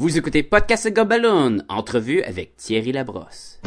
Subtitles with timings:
[0.00, 3.60] Vous écoutez Podcast Gobaloon, entrevue avec Thierry Labrosse.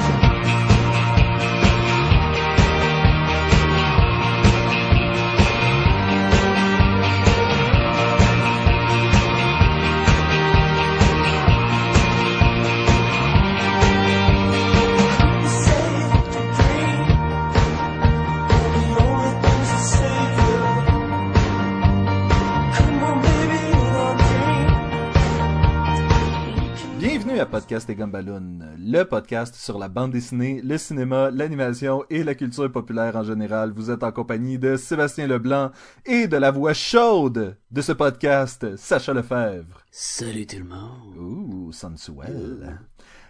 [27.64, 32.70] Podcast et Gumballoon, le podcast sur la bande dessinée, le cinéma, l'animation et la culture
[32.70, 33.72] populaire en général.
[33.72, 35.72] Vous êtes en compagnie de Sébastien Leblanc
[36.06, 39.82] et de la voix chaude de ce podcast, Sacha Lefebvre.
[39.92, 41.16] Salut tout le monde.
[41.18, 42.82] Ouh, sensuel.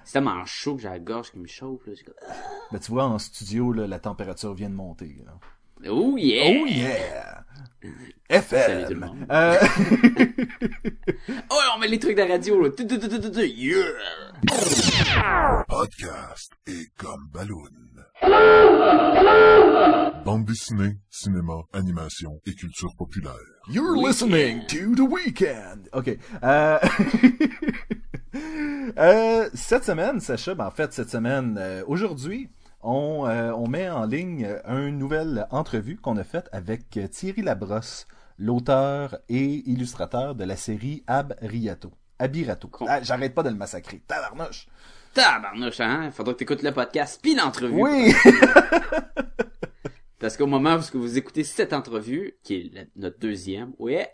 [0.03, 1.85] C'est tellement chaud que j'ai la gorge qui me chauffe.
[1.85, 1.93] Là.
[2.71, 5.21] Ben, tu vois, en studio, là, la température vient de monter.
[5.23, 5.33] là.
[5.85, 6.43] Oh yeah!
[6.45, 7.43] Oh yeah!
[8.41, 8.99] Salut tout le FM!
[8.99, 9.25] monde.
[9.31, 9.57] Euh,
[11.49, 12.61] Oh, on met les trucs de la radio.
[12.61, 12.69] Là.
[13.43, 13.93] Yeah!
[15.67, 17.67] Podcast et comme ballon.
[20.23, 23.35] Bande dessinée, cinéma, animation et culture populaire.
[23.69, 25.89] You're listening to The Weekend.
[25.91, 26.17] OK.
[26.43, 26.79] Euh...
[28.97, 32.49] euh, cette semaine, Sacha, ben en fait, cette semaine, euh, aujourd'hui,
[32.83, 38.07] on, euh, on met en ligne une nouvelle entrevue qu'on a faite avec Thierry Labrosse,
[38.37, 41.91] l'auteur et illustrateur de la série Ab Riato.
[42.19, 42.69] Abirato.
[42.87, 44.01] Ah, J'arrête pas de le massacrer.
[44.07, 44.67] Tabarnouche.
[45.13, 46.09] Tabarnouche, hein?
[46.11, 47.81] Faudra que t'écoutes le podcast puis l'entrevue.
[47.81, 48.13] Oui!
[50.19, 54.09] Parce qu'au moment où vous écoutez cette entrevue, qui est la- notre deuxième, ouais,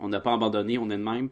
[0.00, 1.30] on n'a pas abandonné, on est de même.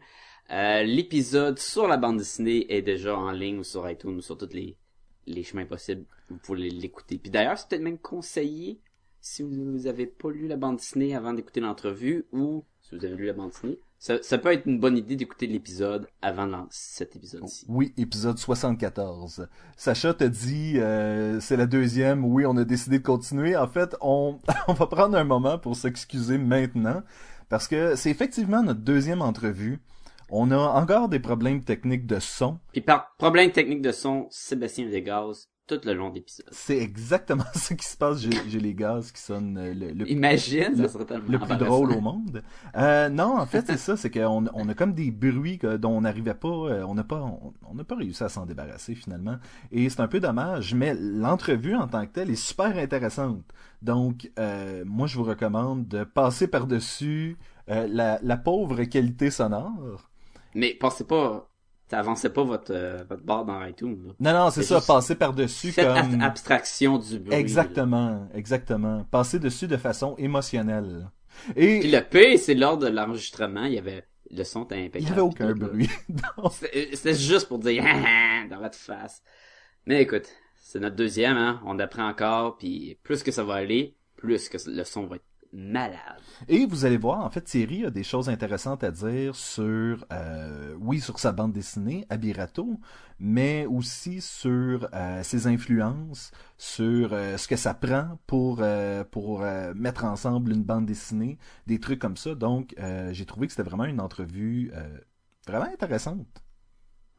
[0.51, 4.37] Euh, L'épisode sur la bande dessinée est déjà en ligne ou sur iTunes ou sur
[4.37, 4.77] tous les,
[5.31, 6.05] les chemins possibles.
[6.29, 7.17] Vous pouvez l'écouter.
[7.17, 8.79] Puis d'ailleurs, c'est peut-être même conseillé
[9.19, 13.15] si vous avez pas lu la bande dessinée avant d'écouter l'entrevue ou si vous avez
[13.15, 13.79] lu la bande dessinée.
[14.01, 17.67] Ça, peut être une bonne idée d'écouter l'épisode avant cet épisode-ci.
[17.69, 19.47] Oui, épisode 74.
[19.77, 23.55] Sacha te dit, euh, c'est la deuxième, oui, on a décidé de continuer.
[23.55, 27.03] En fait, on va prendre un moment pour s'excuser maintenant,
[27.47, 29.79] parce que c'est effectivement notre deuxième entrevue.
[30.31, 32.57] On a encore des problèmes techniques de son.
[32.71, 36.47] Puis par problème technique de son, Sébastien Vegas tout le long de l'épisode.
[36.51, 38.19] C'est exactement ce qui se passe.
[38.19, 41.55] J'ai les gaz qui sonnent euh, le, le Imagine, le- ça serait tellement le plus
[41.55, 42.43] drôle au monde.
[42.75, 45.91] Euh, non, en fait, c'est ça, c'est qu'on on a comme des bruits que- dont
[45.91, 48.95] on n'arrivait pas, euh, on n'a pas, on on n'a pas réussi à s'en débarrasser
[48.95, 49.37] finalement.
[49.71, 53.43] Et c'est un peu dommage, mais l'entrevue en tant que telle est super intéressante.
[53.81, 57.37] Donc, euh, moi, je vous recommande de passer par-dessus
[57.69, 60.10] euh, la, la pauvre qualité sonore.
[60.55, 61.49] Mais pensez pas,
[61.91, 63.97] avançait pas votre, euh, votre barre dans iTunes.
[64.05, 64.13] Là.
[64.33, 66.21] Non, non, c'est ça, passer par-dessus ab- comme...
[66.21, 67.31] abstraction du bruit.
[67.31, 67.39] là.
[67.39, 69.03] Exactement, exactement.
[69.11, 71.09] Passer dessus de façon émotionnelle.
[71.55, 75.03] Et Puis le P, c'est lors de l'enregistrement, il y avait le son était impeccable.
[75.03, 75.89] il y avait aucun bruit.
[76.37, 76.49] Non.
[76.49, 77.83] C'était c'était juste pour dire
[78.49, 79.21] dans votre face.
[79.85, 81.59] Mais écoute, c'est notre deuxième, hein.
[81.65, 85.25] On apprend encore, puis plus que ça va aller, plus que le son va être
[85.53, 85.99] malade.
[86.47, 90.75] Et vous allez voir, en fait, Thierry a des choses intéressantes à dire sur, euh,
[90.79, 92.79] oui, sur sa bande dessinée, Abirato,
[93.19, 98.63] mais aussi sur euh, ses influences, sur euh, ce que ça prend pour
[99.11, 99.41] pour
[99.75, 101.37] mettre ensemble une bande dessinée,
[101.67, 102.35] des trucs comme ça.
[102.35, 102.75] Donc,
[103.11, 104.71] j'ai trouvé que c'était vraiment une entrevue
[105.47, 106.41] vraiment intéressante.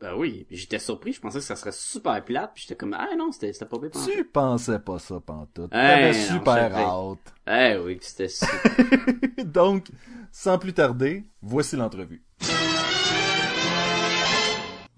[0.03, 3.07] Ben oui, j'étais surpris, je pensais que ça serait super plate, puis j'étais comme, ah
[3.17, 3.89] non, c'était c'était pas bien.
[3.91, 5.71] Tu pensais pas ça, pantoute.
[5.73, 7.19] Eh, T'avais super hâte.
[7.47, 9.45] Eh oui, puis c'était super.
[9.45, 9.87] Donc,
[10.33, 12.25] sans plus tarder, voici l'entrevue.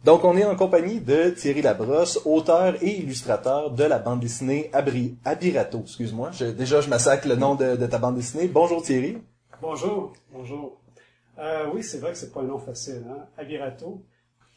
[0.04, 4.70] Donc, on est en compagnie de Thierry Labrosse, auteur et illustrateur de la bande dessinée
[4.72, 5.18] Abri...
[5.26, 5.80] Abirato.
[5.80, 8.48] Excuse-moi, je- déjà je massacre le nom de, de ta bande dessinée.
[8.48, 9.18] Bonjour Thierry.
[9.60, 10.78] Bonjour, bonjour.
[11.38, 13.26] Euh, oui, c'est vrai que c'est pas un nom facile, hein.
[13.36, 14.02] Abirato.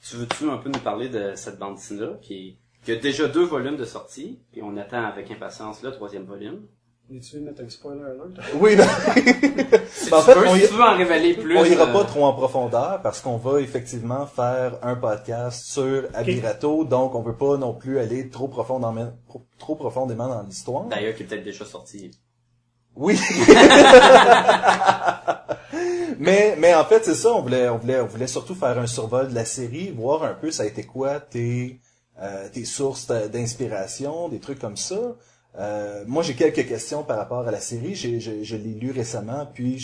[0.01, 3.43] Tu veux-tu un peu nous parler de cette bande dessinée-là, qui, qui a déjà deux
[3.45, 6.61] volumes de sortie, puis on attend avec impatience le troisième volume?
[7.09, 8.47] Tu veux mettre un spoiler alert?
[8.59, 8.85] Oui, ben...
[9.89, 11.57] Si Ben, en fait, veux, on si y- tu veux en révéler plus.
[11.57, 16.03] on ira euh, pas trop en profondeur parce qu'on va effectivement faire un podcast sur
[16.13, 19.13] Abirato, donc on veut pas non plus aller trop profondément,
[19.57, 20.83] trop profondément dans l'histoire.
[20.85, 22.11] D'ailleurs, qui est peut-être déjà sorti.
[22.95, 23.17] Oui.
[26.19, 28.87] mais mais en fait c'est ça on voulait on voulait on voulait surtout faire un
[28.87, 31.79] survol de la série voir un peu ça a été quoi tes
[32.19, 35.15] euh, tes sources d'inspiration des trucs comme ça.
[35.59, 37.93] Euh, moi j'ai quelques questions par rapport à la série.
[37.93, 39.77] J'ai je, l'ai lu récemment puis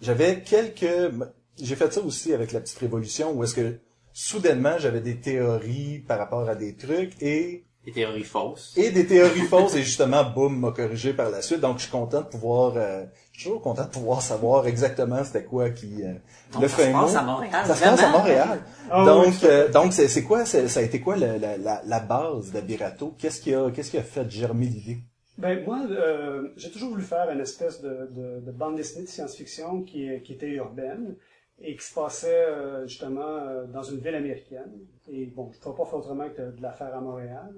[0.00, 1.12] j'avais quelques
[1.60, 3.80] j'ai fait ça aussi avec la petite révolution où est-ce que
[4.12, 8.76] soudainement j'avais des théories par rapport à des trucs et Des théories fausses.
[8.76, 11.90] et des théories fausses et justement boum m'a corrigé par la suite donc je suis
[11.90, 16.02] content de pouvoir euh, je suis toujours content de pouvoir savoir exactement c'était quoi qui
[16.04, 16.12] euh,
[16.52, 18.10] Donc, le ça fin se passe à Montréal, ça se passe à?
[18.10, 18.60] Montréal
[18.90, 21.38] Ah donc oui, ça- euh, donc c'est c'est quoi c'est- ça a été quoi la,
[21.38, 23.14] la, la, base d'Abirato?
[23.18, 24.98] Qu'est-ce qui a qu'est-ce qui a fait germer l'idée?
[25.38, 29.08] Ben moi, euh, j'ai toujours voulu faire une espèce de, de, de bande dessinée de
[29.08, 31.14] science-fiction qui, est- qui était urbaine
[31.62, 34.70] et qui se passait euh, justement euh, dans une ville américaine.
[35.10, 37.52] Et bon, je ne pourrais pas faire autrement que de, de la faire à Montréal.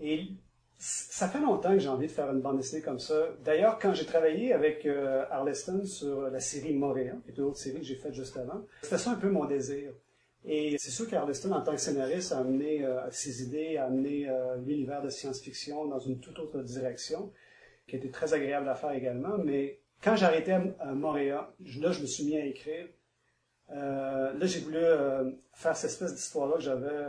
[0.00, 0.28] Et
[0.78, 3.28] ça fait longtemps que j'ai envie de faire une bande dessinée comme ça.
[3.44, 7.56] D'ailleurs, quand j'ai travaillé avec euh, Arleston sur la série Montréal, qui est une autre
[7.58, 9.92] série que j'ai faite juste avant, c'était ça un peu mon désir.
[10.44, 14.28] Et c'est sûr qu'Arleston, en tant que scénariste, a amené euh, ses idées, a amené
[14.28, 17.32] euh, l'univers de science-fiction dans une toute autre direction,
[17.88, 19.36] qui était très agréable à faire également.
[19.38, 20.62] Mais quand arrêté à,
[21.64, 22.86] je- là, je me suis mis à écrire.
[23.70, 24.78] Là, j'ai voulu
[25.52, 27.04] faire cette espèce d'histoire-là que j'avais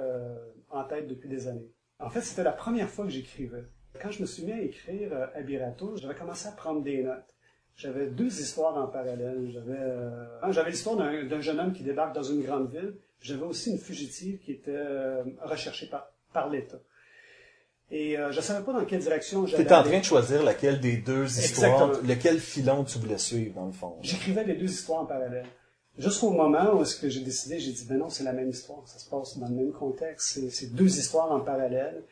[0.71, 1.69] en tête depuis des années.
[1.99, 3.63] En fait, c'était la première fois que j'écrivais.
[4.01, 7.33] Quand je me suis mis à écrire euh, Abirato, j'avais commencé à prendre des notes.
[7.75, 9.49] J'avais deux histoires en parallèle.
[9.53, 12.93] J'avais euh, j'avais l'histoire d'un jeune homme qui débarque dans une grande ville.
[13.21, 16.79] J'avais aussi une fugitive qui était euh, recherchée par, par l'État.
[17.91, 19.63] Et euh, je savais pas dans quelle direction j'allais.
[19.63, 19.89] T'étais en aller.
[19.89, 22.07] train de choisir laquelle des deux histoires, Exactement.
[22.07, 23.97] lequel filon tu voulais suivre dans le fond.
[24.01, 25.45] J'écrivais les deux histoires en parallèle.
[25.97, 28.87] Jusqu'au moment où est-ce que j'ai décidé, j'ai dit, ben non, c'est la même histoire.
[28.87, 30.39] Ça se passe dans le même contexte.
[30.49, 32.03] C'est- deux histoires en parallèle.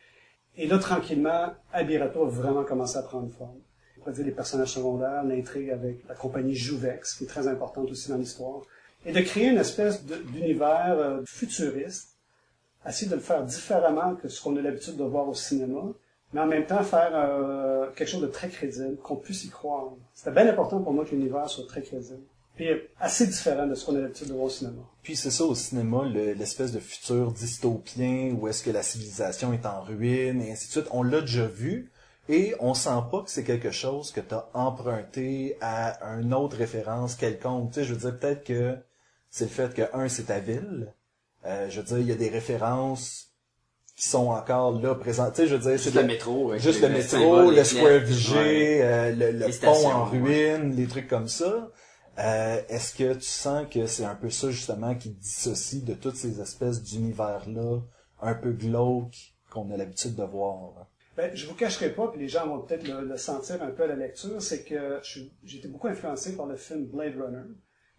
[0.57, 3.59] Et là, tranquillement, Abirato a vraiment commencé à prendre forme.
[3.95, 7.89] On pourrait dire les personnages secondaires, l'intrigue avec la compagnie Jouvex, qui est très importante
[7.89, 8.61] aussi dans l'histoire.
[9.05, 12.17] Et de créer une espèce d'univers euh, futuriste,
[12.85, 15.81] essayer de le faire différemment que ce qu'on a l'habitude de voir au cinéma,
[16.33, 19.91] mais en même temps faire euh, quelque chose de très crédible, qu'on puisse y croire.
[20.13, 22.19] C'était bien important pour moi que l'univers soit très crédible.
[22.57, 22.67] Puis
[22.99, 24.81] assez différent de ce qu'on a l'habitude de voir au cinéma.
[25.03, 29.53] Puis c'est ça au cinéma, le- l'espèce de futur dystopien où est-ce que la civilisation
[29.53, 30.87] est en ruine et ainsi de suite.
[30.91, 31.91] On l'a déjà vu
[32.29, 36.57] et on sent pas que c'est quelque chose que tu as emprunté à une autre
[36.57, 37.71] référence quelconque.
[37.71, 38.75] Tu sais, je veux dire peut-être que
[39.29, 40.93] c'est le fait que un c'est ta ville.
[41.45, 43.25] Euh, je veux dire, il y a des références
[43.95, 45.33] qui sont encore là présentes.
[45.35, 46.49] Tu sais, je veux dire, c'est le métro.
[46.51, 47.99] avec Juste les- le les métro, le les Square.
[47.99, 48.79] VG, Ouais.
[48.81, 50.19] euh, le, le Les pont en ouais.
[50.19, 51.69] ruine, des trucs comme ça.
[52.19, 55.93] Euh, Est-ce que tu sens que c'est un peu ça justement qui te dissocie de
[55.93, 57.81] toutes ces espèces d'univers-là
[58.21, 60.87] un peu glauques qu'on a l'habitude de voir?
[61.15, 63.83] Ben, je vous cacherai pas, puis les gens vont peut-être le, le sentir un peu
[63.83, 67.43] à la lecture, c'est que j'ai été beaucoup influencé par le film Blade Runner,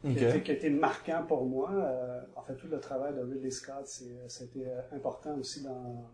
[0.03, 1.73] qui, a, été, qui a été marquant pour moi.
[1.73, 5.37] Euh, en fait, tout le travail de Ridley Scott, c'est, ça a été euh, important
[5.37, 6.09] aussi dans,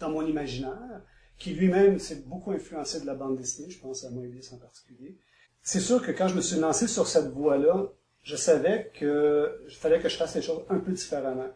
[0.00, 1.02] dans mon imaginaire,
[1.38, 5.16] qui lui-même s'est beaucoup influencé de la bande dessinée, je pense à Moebius en particulier.
[5.66, 7.86] C'est sûr que quand je me suis lancé sur cette voie-là,
[8.22, 11.48] je savais que il fallait que je fasse les choses un peu différemment.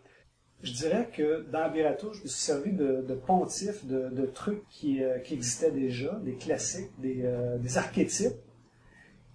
[0.63, 4.67] Je dirais que dans Abirato, je me suis servi de, de pontifs, de, de trucs
[4.71, 8.35] qui, euh, qui existaient déjà, des classiques, des, euh, des archétypes,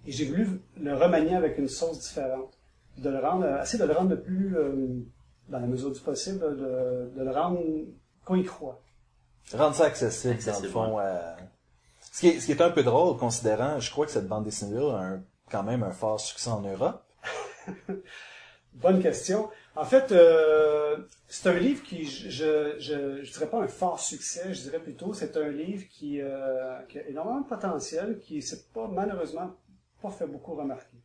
[0.06, 2.52] et j'ai voulu le remanier avec une sauce différente.
[2.98, 4.72] De le rendre, euh, essayer de le rendre le plus, euh,
[5.48, 7.60] dans la mesure du possible, de, de le rendre
[8.24, 8.80] qu'on y croit.
[9.54, 10.98] Rendre ça accessible, Accessible, dans le fond.
[11.00, 11.32] euh,
[12.14, 14.44] Ce, qui est, ce qui est un peu drôle, considérant, je crois que cette bande
[14.44, 17.02] dessinée-là a un- quand même un fort succès en Europe.
[18.74, 19.50] Bonne question.
[19.74, 20.96] En fait, euh,
[21.26, 25.36] c'est un livre qui, je, je, dirais pas un fort succès, je dirais plutôt, c'est
[25.36, 29.50] un livre qui, euh, qui a énormément de potentiel, qui s'est pas, malheureusement,
[30.00, 30.98] pas fait beaucoup remarquer.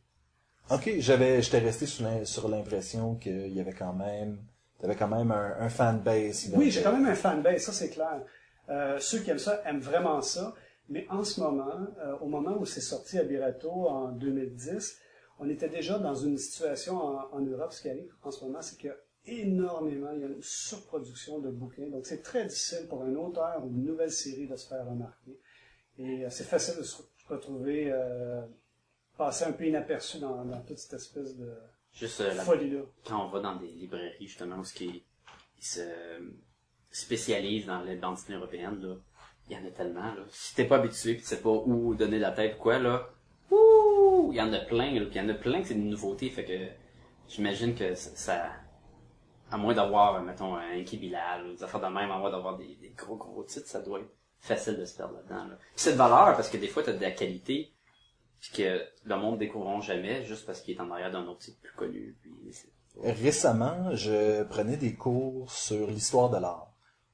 [0.70, 4.38] Ok, j'avais, j'étais resté sur l'im- sur l'impression qu'il y avait quand même,
[4.80, 6.52] t'avais quand même un, un fanbase.
[6.54, 8.20] Oui, j'ai quand même un fanbase, ça c'est clair.
[8.68, 10.54] Euh, ceux qui aiment ça aiment vraiment ça.
[10.90, 14.98] Mais en ce moment, euh, au moment où c'est sorti à Birato en 2010,
[15.38, 18.60] on était déjà dans une situation en, en Europe, ce qui arrive en ce moment,
[18.60, 21.86] c'est qu'il y a énormément, il y a une surproduction de bouquins.
[21.88, 25.38] Donc c'est très difficile pour un auteur ou une nouvelle série de se faire remarquer.
[25.98, 26.96] Et euh, c'est facile de se
[27.28, 28.42] retrouver euh,
[29.16, 31.52] passer un peu inaperçu dans, dans toute cette espèce de
[31.92, 32.80] Juste la- folie-là.
[33.06, 35.04] quand on va dans des librairies, justement, où ce qui,
[35.60, 35.82] se
[36.90, 38.96] spécialisent dans les bandes dessinées européennes, là,
[39.50, 40.22] il y en a tellement, là.
[40.30, 43.08] Si t'es pas habitué pis tu sais pas où donner la tête quoi, là,
[43.50, 45.06] ouh, il y en a plein, là.
[45.06, 46.68] Pis il y en a plein que c'est des nouveautés, fait que
[47.28, 48.46] j'imagine que ça,
[49.50, 52.94] à moins d'avoir, mettons, un Bilal ou des affaires de même, à moins d'avoir des,
[52.96, 55.58] gros gros titres, ça doit être facile de se perdre là-dedans, là.
[55.74, 57.72] Pis c'est de valeur, parce que des fois t'as de la qualité,
[58.40, 61.60] puis que le monde découvriront jamais, juste parce qu'il est en arrière d'un autre titre
[61.60, 62.16] plus connu,
[63.02, 66.69] Récemment, je prenais des cours sur l'histoire de l'art.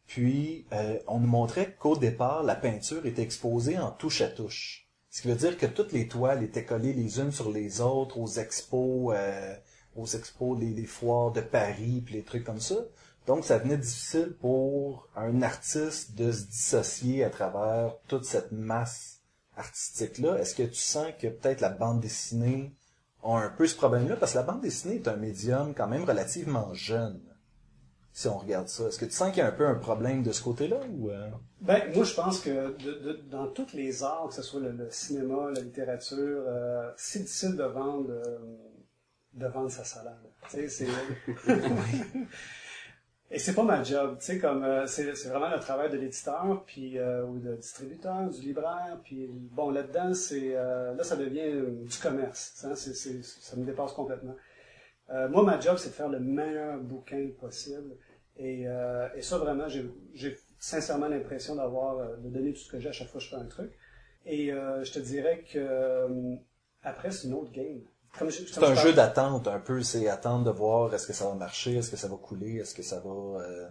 [0.06, 4.88] Puis, euh, on nous montrait qu'au départ, la peinture était exposée en touche à touche.
[5.10, 8.18] Ce qui veut dire que toutes les toiles étaient collées les unes sur les autres
[8.18, 9.56] aux expos, euh,
[9.96, 12.76] aux expos, les, les foires de Paris, puis les trucs comme ça.
[13.26, 19.22] Donc, ça venait difficile pour un artiste de se dissocier à travers toute cette masse
[19.56, 20.38] artistique-là.
[20.38, 22.72] Est-ce que tu sens que peut-être la bande dessinée
[23.24, 24.16] a un peu ce problème-là?
[24.16, 27.20] Parce que la bande dessinée est un médium quand même relativement jeune,
[28.16, 28.84] si on regarde ça.
[28.88, 30.80] Est-ce que tu sens qu'il y a un peu un problème de ce côté-là?
[30.90, 31.28] ou euh?
[31.60, 34.70] Ben, moi, je pense que de, de- dans tous les arts, que ce soit le,
[34.72, 38.38] le cinéma, la littérature, euh, c'est difficile de vendre, euh,
[39.34, 40.16] de vendre sa salade.
[40.48, 40.86] Tu sais, c'est...
[43.30, 45.96] Et c'est pas ma job, tu sais, comme euh, c'est c'est vraiment le travail de
[45.98, 51.50] l'éditeur, puis ou de distributeur, du libraire, puis bon là-dedans c'est euh, là ça devient
[51.84, 54.36] du commerce, hein, ça me dépasse complètement.
[55.10, 57.96] Euh, moi ma job c'est de faire le meilleur bouquin possible,
[58.38, 62.78] et, euh, et ça vraiment j'ai sincèrement l'impression d'avoir euh, de donner tout ce que
[62.78, 63.72] j'ai à chaque fois que je fais un truc,
[64.24, 66.36] et euh, je te dirais que
[66.82, 67.82] après c'est une autre game.
[68.18, 71.34] C'est un je jeu d'attente un peu, c'est attendre de voir est-ce que ça va
[71.34, 73.10] marcher, est-ce que ça va couler, est-ce que ça va...
[73.10, 73.68] euh,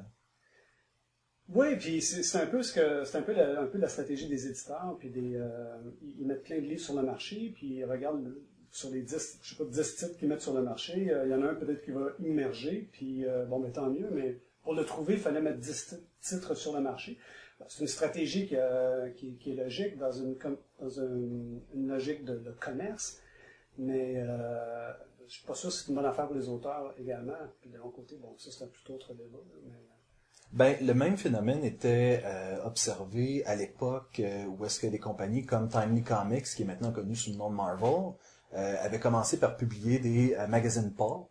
[1.49, 4.27] Oui, puis c'est un peu ce que c'est un peu la, un peu la stratégie
[4.27, 5.77] des éditeurs, puis des euh,
[6.19, 8.35] ils mettent plein de livres sur le marché, puis ils regardent
[8.69, 11.31] sur les 10, je sais pas 10 titres qu'ils mettent sur le marché, euh, il
[11.31, 14.73] y en a un peut-être qui va immerger, puis bon ben tant mieux, mais pour
[14.73, 15.95] le trouver, il fallait mettre 10 ti-
[16.35, 17.17] titres sur le marché.
[17.69, 23.21] C'est une stratégie qui, euh, est logique dans une logique de, commerce,
[23.77, 24.91] mais euh,
[25.27, 27.37] je suis pas sûr que c'est une bonne affaire pour les auteurs également.
[27.61, 29.37] Puis de l'autre côté, bon, ça c'est un tout autre débat.
[29.65, 29.71] Mais...
[30.51, 35.45] Ben, le même phénomène était euh, observé à l'époque euh, où est-ce que des compagnies
[35.45, 38.13] comme Timely Comics, qui est maintenant connu sous le nom de Marvel,
[38.53, 41.27] euh, avaient commencé par publier des euh, magazines pulp,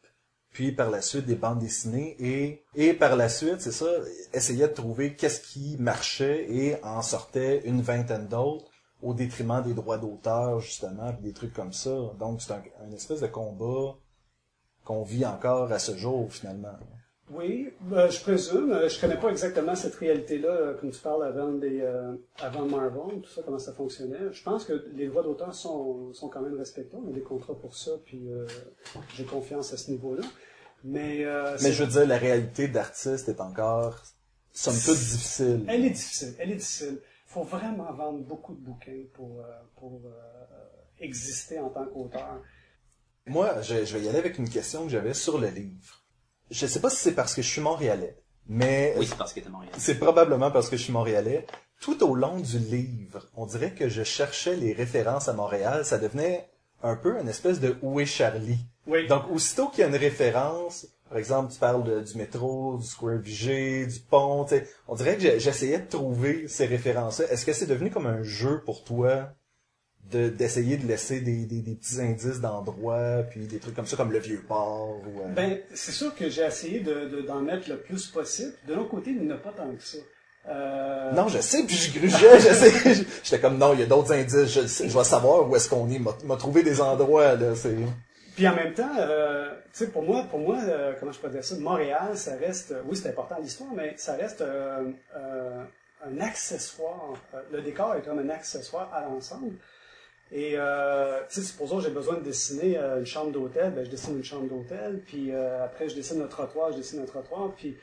[0.54, 3.90] puis par la suite des bandes dessinées, et, et par la suite, c'est ça,
[4.32, 8.70] essayaient de trouver qu'est-ce qui marchait et en sortait une vingtaine d'autres
[9.02, 11.90] au détriment des droits d'auteur, justement, puis des trucs comme ça.
[12.18, 13.96] Donc, c'est un, espèce de combat
[14.84, 16.78] qu'on vit encore à ce jour, finalement.
[17.30, 18.70] Oui, ben, je présume.
[18.70, 22.66] Euh, Je connais pas exactement cette réalité-là, euh, comme tu parles avant des, euh, avant
[22.66, 24.30] Marvel, tout ça, comment ça fonctionnait.
[24.30, 26.96] Je pense que les droits d'auteur sont, sont quand même respectés.
[27.02, 28.46] On a des contrats pour ça, puis euh,
[29.14, 30.22] j'ai confiance à ce niveau-là.
[30.84, 33.96] Mais, euh, Mais je veux dire, la réalité d'artiste est encore,
[34.52, 35.64] somme toute, difficile.
[35.66, 36.34] elle est difficile.
[36.38, 37.00] Elle est difficile.
[37.26, 39.44] faut vraiment vendre beaucoup de bouquins pour, euh,
[39.76, 40.10] pour euh,
[41.00, 42.40] exister en tant qu'auteur.
[43.26, 46.02] Moi, je, je vais y aller avec une question que j'avais sur le livre.
[46.50, 49.40] Je sais pas si c'est parce que je suis montréalais, mais Oui, c'est parce que
[49.40, 49.72] t'es Montréal.
[49.78, 51.46] c'est probablement parce que je suis montréalais.
[51.80, 55.84] Tout au long du livre, on dirait que je cherchais les références à Montréal.
[55.86, 56.48] Ça devenait
[56.82, 58.58] un peu une espèce de Où est Charlie?
[58.86, 59.06] Oui.
[59.06, 62.86] Donc, aussitôt qu'il y a une référence, par exemple, tu parles de- du métro, du
[62.86, 64.46] Square VG, du pont,
[64.88, 67.26] on dirait que j'essayais de trouver ces références-là.
[67.30, 69.30] Est-ce que c'est devenu comme un jeu pour toi
[70.10, 73.96] de d'essayer de laisser des, des, des petits indices d'endroits, puis des trucs comme ça,
[73.96, 75.20] comme le vieux port ou...
[75.22, 78.52] euh, Ben, c'est sûr que j'ai essayé de, de- d'en mettre le plus possible.
[78.68, 79.96] De l'autre côté, il n'y en a pas tant que ça.
[80.46, 83.06] Euh, Non, je sais, puis je grugeais, je sais.
[83.24, 85.88] J'étais comme, non, il y a d'autres indices, je, je vais savoir où est-ce qu'on
[85.90, 85.98] est.
[85.98, 87.74] M'a trouvé des endroits, là, c'est...
[88.34, 91.28] Puis en même temps, euh, tu sais, pour moi, pour moi, euh, comment je peux
[91.28, 95.62] dire ça, Montréal, ça reste, euh, oui, c'est important l'histoire, mais ça reste euh, euh,
[96.04, 97.12] un accessoire.
[97.34, 99.54] Euh, Le décor est comme un accessoire à l'ensemble.
[100.32, 103.90] Et euh, tu sais, supposons que j'ai besoin de dessiner une chambre d'hôtel, ben je
[103.90, 107.76] dessine une chambre d'hôtel, puis après je dessine un trottoir, je dessine un trottoir, puis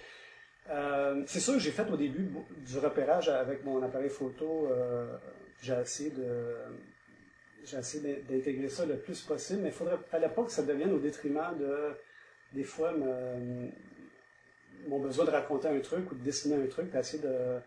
[1.27, 4.67] c'est sûr que j'ai fait au début du repérage avec mon appareil photo.
[5.61, 6.55] j'ai essayé de
[7.65, 10.63] j'ai essayé d'in- d'intégrer ça le plus possible, mais il faudrait fallait pas que ça
[10.63, 11.91] devienne au détriment de
[12.53, 12.91] des fois
[14.87, 17.59] mon besoin de raconter un truc ou de dessiner un truc, puis essayer de, euh,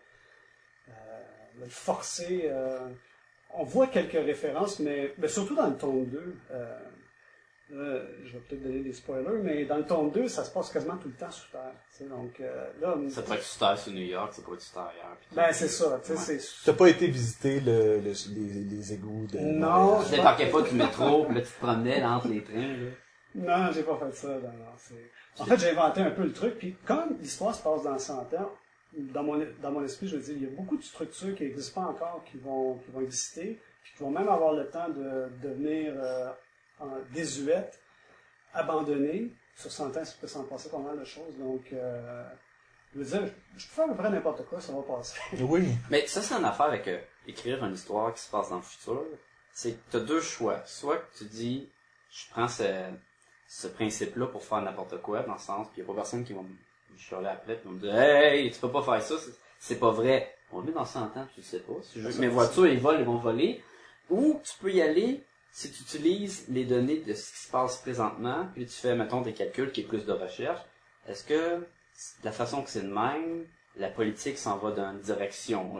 [1.55, 2.43] de le forcer.
[2.45, 2.79] euh.
[3.53, 6.35] on voit quelques références, mais, mais surtout dans le tome 2.
[6.51, 6.79] euh,
[7.71, 10.69] là, je vais peut-être donner des spoilers, mais dans le tome 2, ça se passe
[10.69, 12.07] quasiment tout le temps sous terre.
[12.09, 14.73] Donc euh, là, Ça peut être sur Terre sur New York, ça peut être sur
[14.73, 15.17] Terre ailleurs.
[15.31, 15.99] ben c'est ça.
[16.05, 16.39] tu sais, Ouais.
[16.65, 19.39] T'as pas été visiter le, le- les, les égouts de...
[19.39, 20.03] Non?
[20.03, 22.89] Tu débarquais pas du métro, puis là, tu te promenais là, entre les trains, là.
[23.35, 24.27] Non, j'ai pas fait ça.
[24.29, 26.57] Non, non, c'est- en fait, j'ai inventé un peu le truc.
[26.57, 28.51] Puis quand l'histoire se passe dans 100 ans,
[28.97, 31.43] dans mon, dans mon esprit, je veux dire, il y a beaucoup de structures qui
[31.43, 34.87] n'existent pas encore, qui vont, qui vont exister, puis qui vont même avoir le temps
[34.87, 36.29] de devenir euh,
[36.79, 37.79] en désuètes,
[38.53, 39.31] abandonnées.
[39.57, 41.37] Sur 100 ans, il peut s'en passer pas mal de choses.
[41.37, 42.23] Donc, euh,
[42.93, 45.17] je veux dire, je peux faire à peu près n'importe quoi, ça va passer.
[45.41, 45.69] Oui.
[45.89, 48.61] Mais ça, c'est une affaire avec euh, écrire une histoire qui se passe dans le
[48.61, 49.01] futur.
[49.53, 50.61] C'est que t'as deux choix.
[50.65, 51.69] Soit que tu dis,
[52.11, 52.63] je prends ce,
[53.47, 56.33] ce principe-là pour faire n'importe quoi, dans le sens, puis y a pas personne qui
[56.33, 59.37] va me chialer après, puis va me dire, hey, tu peux pas faire ça, c'est-
[59.59, 60.35] c'est pas vrai.
[60.51, 61.73] On le met dans 100 ans, tu le sais pas.
[61.81, 63.63] Si je veux que mes voitures, ils volent, ils vont voler.
[64.09, 65.23] Ou tu peux y aller
[65.55, 69.21] si tu utilises les données de ce qui se passe présentement, puis tu fais, mettons,
[69.21, 70.59] des calculs qui est plus de recherche.
[71.07, 71.65] Est-ce que
[72.25, 73.45] la façon que c'est de même,
[73.77, 75.77] la politique s'en va dans une direction?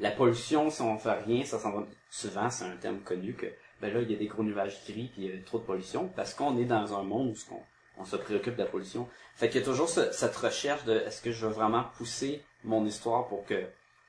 [0.00, 1.86] La pollution, si on fait rien, ça s'en va.
[2.10, 3.46] Souvent, c'est un terme connu que
[3.80, 5.64] ben là, il y a des gros nuages gris puis il y a trop de
[5.64, 7.62] pollution parce qu'on est dans un monde où on,
[8.02, 9.08] on se préoccupe de la pollution.
[9.36, 12.42] Fait qu'il y a toujours ce- cette recherche de est-ce que je veux vraiment pousser
[12.64, 13.62] mon histoire pour que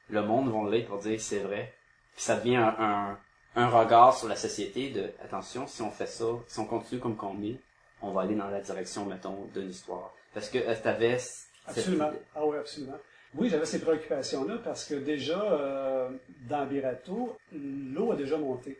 [0.10, 1.76] le monde va l'être pour dire c'est vrai.
[2.16, 3.20] Puis ça devient un, un,
[3.58, 7.16] un regard sur la société de attention, si on fait ça, si on continue comme
[7.18, 7.60] qu'on est,
[8.02, 10.14] on va aller dans la direction, mettons, d'une histoire.
[10.34, 12.12] Parce que euh, t'avais cette- Absolument.
[12.36, 12.98] Ah oui, absolument.
[13.36, 16.10] Oui, j'avais ces préoccupations-là parce que déjà, euh,
[16.48, 18.80] dans Birato, l'eau a déjà monté.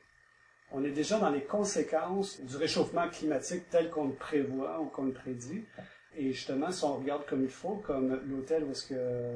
[0.72, 5.06] On est déjà dans les conséquences du réchauffement climatique tel qu'on le prévoit ou qu'on
[5.06, 5.64] le prédit.
[6.16, 9.36] Et justement, si on regarde comme il faut, comme l'hôtel où est-ce que euh,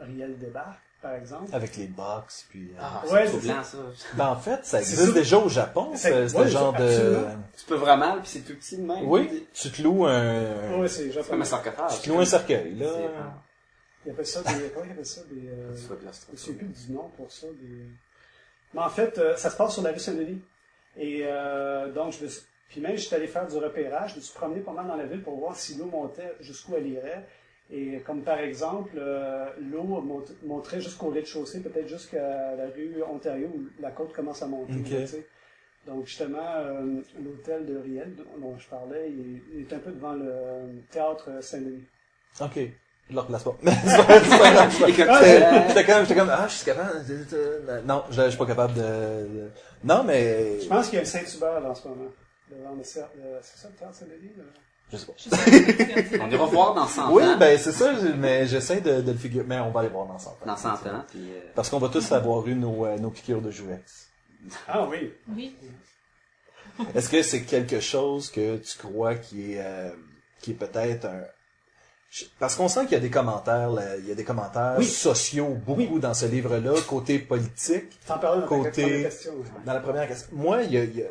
[0.00, 1.54] Riel débarque, par exemple.
[1.54, 2.68] Avec les box, puis...
[2.70, 3.78] euh, Ah, Ouais, c'est troublant, ça.
[4.14, 5.12] Ben, en fait, ça existe ça.
[5.12, 6.82] déjà au Japon, C'est- ce, ouais, genre de...
[6.84, 7.42] absolument.
[7.58, 9.08] Tu peux vraiment, puis c'est tout petit de même.
[9.08, 10.78] Oui, tu te loues un...
[10.78, 11.42] Oui, c'est comme japonais.
[11.42, 11.96] un sarcophage.
[11.96, 12.86] Tu te loues un cercueil, là.
[14.06, 14.68] Il appelle ça des...
[14.72, 15.20] Comment il appelle ça?
[15.30, 15.48] Des...
[15.48, 17.46] euh, Je ne sais plus du nom pour ça.
[17.60, 17.86] Des...
[18.74, 20.42] Mais en fait, euh, ça se passe sur la rue Saint-Denis.
[20.96, 22.42] Et euh, donc, je me suis...
[22.68, 24.12] Puis même, j'étais allé faire du repérage.
[24.12, 26.74] Je me suis promené pas mal dans la ville pour voir si l'eau montait, jusqu'où
[26.76, 27.26] elle irait.
[27.70, 33.48] Et comme par exemple, euh, l'eau mont- monterait jusqu'au rez-de-chaussée, peut-être jusqu'à la rue Ontario,
[33.54, 34.72] où la côte commence à monter.
[34.74, 35.06] Là.
[35.86, 39.90] Donc justement, euh, l'hôtel de Riel, dont je parlais, il est, il est un peu
[39.90, 41.84] devant le théâtre Saint-Denis.
[42.40, 42.58] Ok.
[43.10, 43.56] Je le replace pas.
[43.62, 45.24] Mais c'est pas- c'est pas grave, c'est pas Et comme grave.
[45.24, 48.74] ça- J'étais comme, j'étais comme, ah, je suis capable Non, je, je suis pas capable
[48.74, 49.48] de,
[49.82, 50.60] Non, mais...
[50.60, 52.10] Je pense qu'il y a un Saint-Hubert en ce moment.
[52.82, 54.30] C'est ça le théâtre Saint-Denis?
[54.92, 55.12] Je sais pas.
[55.16, 56.24] Je sais pas.
[56.24, 57.36] On ira voir dans 100 Oui, ans.
[57.38, 59.44] ben c'est ça, mais j'essaie de, de le figurer.
[59.48, 60.36] Mais on va aller voir dans 100 ans.
[60.46, 61.30] Dans 100 ans, puis...
[61.32, 64.08] euh, Parce qu'on va tous avoir eu nos, euh, nos piqûres de jouex.
[64.68, 65.12] Ah oui.
[65.34, 65.56] Oui.
[66.94, 69.90] Est-ce que c'est quelque chose que tu crois qui est, euh,
[70.40, 71.20] qui est peut-être un...
[72.38, 74.84] Parce qu'on sent qu'il y a des commentaires, là, il y a des commentaires Oui.
[74.84, 77.98] sociaux beaucoup dans ce livre-là, côté politique.
[78.06, 79.32] T'en parlais dans Côté- première question.
[79.64, 81.06] Dans la première question, moi, il y a, il y a-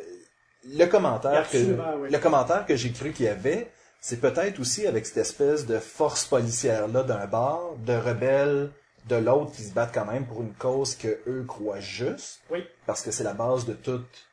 [0.64, 2.10] le commentaire que oui.
[2.10, 5.78] le commentaire que j'ai cru qu'il y avait, c'est peut-être aussi avec cette espèce de
[5.78, 8.70] force policière là d'un bord, de rebelles
[9.08, 12.64] de l'autre qui se battent quand même pour une cause que eux croient juste, Oui.
[12.86, 14.28] parce que c'est la base de toute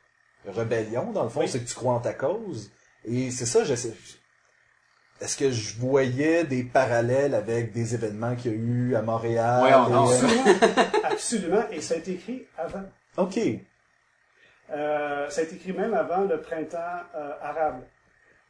[0.46, 1.48] rébellion dans le fond, Oui.
[1.48, 2.70] c'est que tu crois en ta cause.
[3.04, 3.94] Et c'est ça, j'essaie.
[5.20, 9.86] Est-ce que je voyais des parallèles avec des événements qu'il y a eu à Montréal?
[9.90, 11.04] On- on- et, euh, Absolument.
[11.04, 11.64] Absolument.
[11.72, 12.84] Et ça a été écrit avant.
[13.18, 13.38] Ok.
[14.72, 16.78] Euh, ça a été écrit même avant le printemps
[17.14, 17.80] euh, arabe.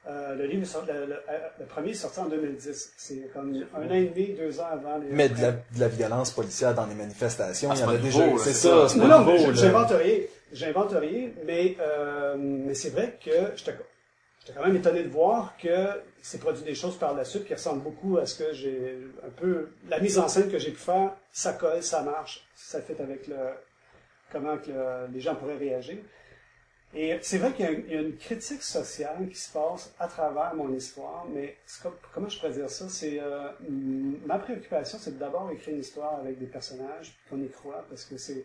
[0.08, 1.22] Euh, le livre, est sorti- le, le-
[1.58, 2.92] le premier est sorti en 2010.
[2.96, 5.08] C'est comme un an et demi, deux ans avant les.
[5.10, 7.96] Mais de la, de la violence policière dans les manifestations, Ah, il y en a
[7.98, 8.24] déjà.
[8.38, 8.88] C'est ça, ça.
[8.88, 10.18] c'est Non, non, j'invente rien.
[10.52, 13.74] J'invente rien, mais, euh, mais c'est vrai que j'étais
[14.40, 15.68] j'étais quand même étonné de voir que
[16.22, 19.30] s'est produit des choses par la suite qui ressemblent beaucoup à ce que j'ai un
[19.30, 21.12] peu la mise en scène que j'ai pu faire.
[21.32, 23.36] Ça colle, ça marche, ça fait avec le
[24.30, 25.98] comment que le- les gens pourraient réagir.
[26.92, 30.72] Et c'est vrai qu'il y a, une critique sociale qui se passe à travers mon
[30.72, 31.56] histoire, mais
[32.12, 32.88] comment je pourrais dire ça?
[32.88, 33.48] C'est euh,
[34.26, 38.16] ma préoccupation, c'est d'abord écrire une histoire avec des personnages qu'on y croit, parce que
[38.16, 38.44] c'est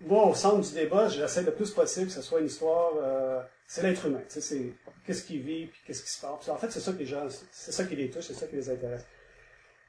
[0.00, 2.92] moi au centre du débat, j'essaie le plus possible que ce soit une histoire.
[2.96, 4.72] euh, c'est l'être humain, tu sais, c'est
[5.06, 6.48] qu'est-ce qu'il vit puis qu'est-ce qui se passe.
[6.48, 8.56] En fait, c'est ça que les gens, c'est ça qui les touche, c'est ça qui
[8.56, 9.04] les intéresse.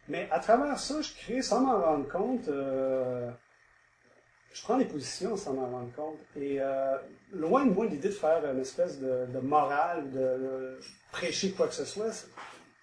[0.08, 2.48] Mais à travers ça, je crée sans m'en rendre compte.
[2.50, 3.30] euh,
[4.56, 6.18] je prends des positions sans m'en rendre compte.
[6.40, 6.96] Et euh,
[7.34, 10.80] loin de moi l'idée de faire une espèce de, de morale, de, de
[11.12, 12.26] prêcher quoi que ce soit.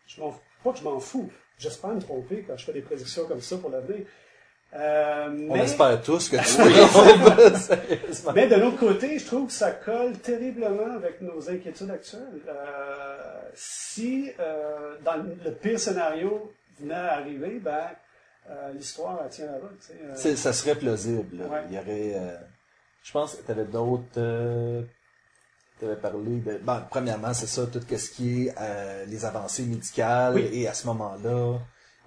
[0.07, 1.33] Je m'en, pas que je m'en fous.
[1.59, 4.05] J'espère me tromper quand je fais des prédictions comme ça pour l'avenir.
[4.75, 6.37] Euh, On mais, espère tous que
[8.25, 12.43] tu mais de l'autre côté, je trouve que ça colle terriblement avec nos inquiétudes actuelles.
[12.49, 13.17] Euh,
[13.55, 17.89] si euh, dans le pire scénario venait à arriver, ben
[18.51, 19.79] euh, l'histoire tient la route.
[19.81, 20.13] tu sais, euh.
[20.17, 21.43] C'est- Ça serait plausible.
[21.43, 21.63] Ouais.
[21.71, 22.13] Il y aurait.
[22.17, 22.37] euh,
[23.03, 24.05] je pense que tu avais d'autres.
[24.19, 24.83] euh,
[25.79, 26.59] tu avais parlé de.
[26.59, 30.35] Bon, premièrement, c'est ça, tout ce qui est euh, les avancées médicales.
[30.35, 30.49] Oui.
[30.53, 31.59] Et à ce moment-là,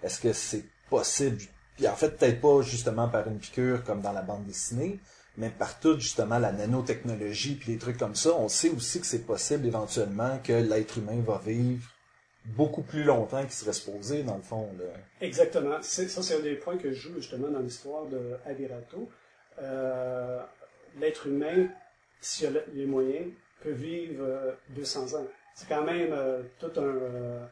[0.03, 1.41] est-ce que c'est possible?
[1.75, 4.99] Puis en fait, peut-être pas justement par une piqûre comme dans la bande dessinée,
[5.35, 8.29] mais par toute justement la nanotechnologie puis les trucs comme ça.
[8.37, 11.83] On sait aussi que c'est possible éventuellement que l'être humain va vivre
[12.45, 14.69] beaucoup plus longtemps qu'il serait supposé, dans le fond.
[15.21, 15.81] Exactement.
[15.81, 19.09] Ça, c'est un des points que je joue justement dans l'histoire de Avirato.
[19.61, 20.41] Euh,
[20.99, 21.67] L'être humain,
[22.21, 23.27] s'il a le- les moyens,
[23.61, 25.27] peut vivre euh, 200 ans.
[25.55, 26.81] C'est quand même euh, tout un...
[26.83, 27.45] euh,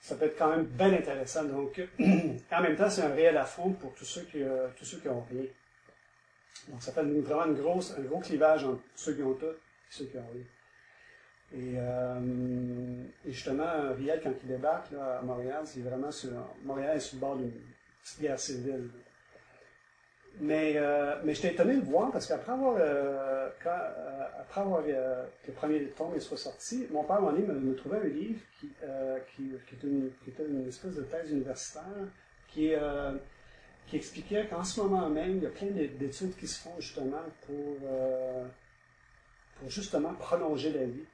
[0.00, 1.44] ça peut être quand même bien intéressant.
[1.44, 4.98] Donc, en même temps, c'est un réel affront pour tous ceux qui, euh, tous ceux
[4.98, 5.44] qui ont rien.
[6.68, 9.56] Donc, ça fait vraiment une grosse, un gros clivage entre ceux qui ont tout et
[9.90, 10.42] ceux qui ont rien.
[11.54, 12.18] Et, euh,
[13.24, 16.30] et justement, Riel, quand il débarque à Montréal, c'est vraiment sur.
[16.64, 17.52] Montréal est sur le bord d'une
[18.02, 18.90] petite guerre civile.
[20.38, 23.48] Mais, euh, mais j'étais étonné de voir parce qu'après avoir, euh,
[24.38, 24.90] après avoir que
[25.46, 29.86] le premier tome soit sorti, mon père, donné, me, me trouvait un livre qui, était
[29.86, 31.82] une, qui était une espèce de thèse universitaire
[32.48, 32.72] qui,
[33.86, 36.74] qui expliquait qu'en ce moment même, il y a plein d'é- d'études qui se font
[36.80, 37.76] justement pour,
[39.58, 41.04] pour justement prolonger la vie.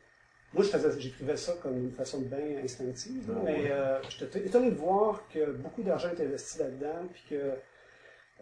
[0.55, 0.65] Moi,
[0.99, 3.69] j'écrivais ça comme une façon bien instinctive, Ah mais ouais.
[3.71, 7.53] euh, j'étais étonné de voir que beaucoup d'argent est investi là-dedans, puis que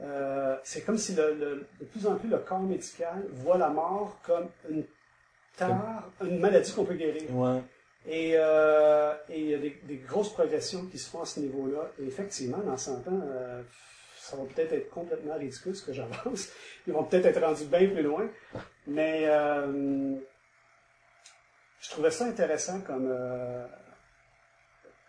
[0.02, 3.68] euh, c'est comme si le- le- de plus en plus le corps médical voit la
[3.68, 4.84] mort comme une
[5.56, 7.22] tare, une maladie qu'on peut guérir.
[7.34, 7.60] Ouais.
[8.08, 11.90] Et, euh, il y a des, des grosses progressions qui se font à ce niveau-là.
[12.02, 13.62] Et effectivement, dans 100 ans, euh,
[14.18, 16.48] ça va peut-être être complètement ridicule ce que j'avance.
[16.86, 18.26] Ils vont peut-être être rendus bien plus loin.
[18.86, 20.14] Mais euh,
[21.80, 23.66] je trouvais ça intéressant comme, euh,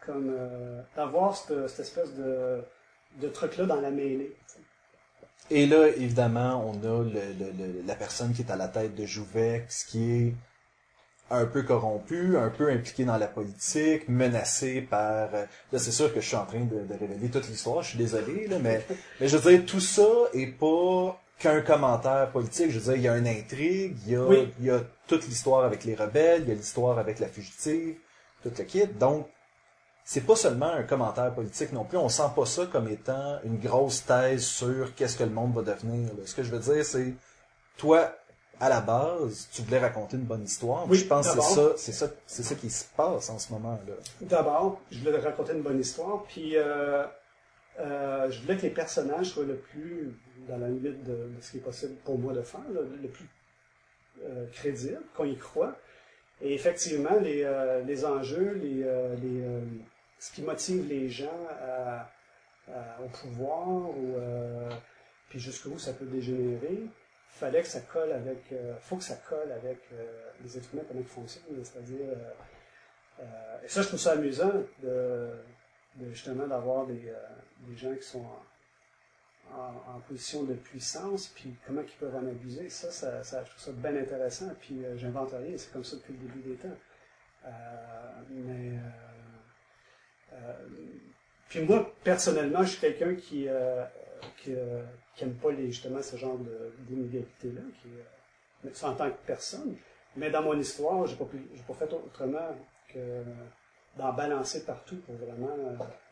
[0.06, 2.62] comme euh, d'avoir cette, espèce de,
[3.22, 4.36] de truc-là dans la mêlée.
[5.50, 8.96] Et là, évidemment, on a le, le- le- la personne qui est à la tête
[8.96, 10.34] de Jouvex, qui est
[11.30, 15.34] un peu corrompu, un peu impliqué dans la politique, menacé par...
[15.34, 17.90] euh, Là, c'est sûr que je suis en train de, de révéler toute l'histoire, je
[17.90, 18.86] suis désolé, là, mais,
[19.20, 22.72] mais je veux dire, tout ça est pas qu'un commentaire politique.
[22.72, 24.54] Je veux dire, il y a une intrigue, il y a, Oui.
[24.60, 27.96] il y a toute l'histoire avec les rebelles, il y a l'histoire avec la fugitive,
[28.44, 28.88] tout le kit.
[28.88, 29.28] Donc,
[30.04, 31.98] c'est pas seulement un commentaire politique non plus.
[31.98, 35.62] On sent pas ça comme étant une grosse thèse sur qu'est-ce que le monde va
[35.62, 36.08] devenir.
[36.14, 36.24] là.
[36.26, 37.14] Ce que je veux dire, c'est
[37.78, 38.12] toi,
[38.60, 40.88] à la base, tu voulais raconter une bonne histoire.
[40.90, 43.52] Oui, je pense que c'est ça, c'est ça, c'est ça qui se passe en ce
[43.54, 43.94] moment là.
[44.22, 47.04] D'abord, je voulais raconter une bonne histoire, puis euh,
[47.80, 50.16] euh, je voulais que les personnages soient le plus
[50.48, 53.26] dans la limite de, ce qui est possible pour moi de faire, le plus
[54.24, 55.76] euh, crédible, qu'on y croit.
[56.42, 59.44] Et effectivement, les, euh, les enjeux, les, euh, les,
[60.20, 61.48] ce qui motive les gens
[63.04, 64.16] au pouvoir, ou,
[65.30, 66.84] puis jusqu'où ça peut dégénérer,
[67.30, 69.80] fallait que ça colle avec, faut que ça colle avec
[70.44, 72.06] les êtres humains, comment ils fonctionnent, c'est-à-dire
[73.64, 74.52] et ça, je trouve ça amusant
[76.12, 77.12] justement d'avoir des,
[77.68, 78.26] des gens qui sont
[79.56, 82.70] en- position de puissance, puis comment ils peuvent en abuser.
[82.70, 86.14] Ça, ça, je trouve ça bien intéressant, puis euh, j'invente rien, c'est comme ça depuis
[86.14, 86.78] le début des temps.
[87.46, 87.50] Euh,
[88.30, 88.78] mais
[90.34, 90.54] euh,
[91.50, 93.84] puis moi, personnellement, je suis quelqu'un qui euh,
[94.38, 94.54] qui,
[95.42, 96.38] pas justement ce genre
[96.88, 99.76] d'inégalité-là, qui en tant que personne.
[100.16, 102.56] Mais dans mon histoire, pu, j'ai pas fait autrement
[102.94, 103.24] que
[103.98, 105.56] d'en balancer partout pour vraiment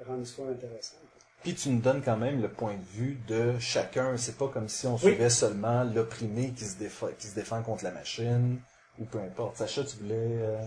[0.05, 1.08] rendre l'histoire intéressante.
[1.43, 4.17] Puis tu nous donnes quand même le point de vue de chacun.
[4.17, 4.99] C'est pas comme si on Oui.
[4.99, 8.59] suivait seulement l'opprimé qui se défend, qui se défend contre la machine
[8.99, 9.55] ou peu importe.
[9.57, 10.15] Sacha, tu voulais.
[10.17, 10.61] euh,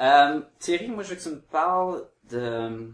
[0.00, 2.92] Euh, Thierry, moi je veux que tu me parles de...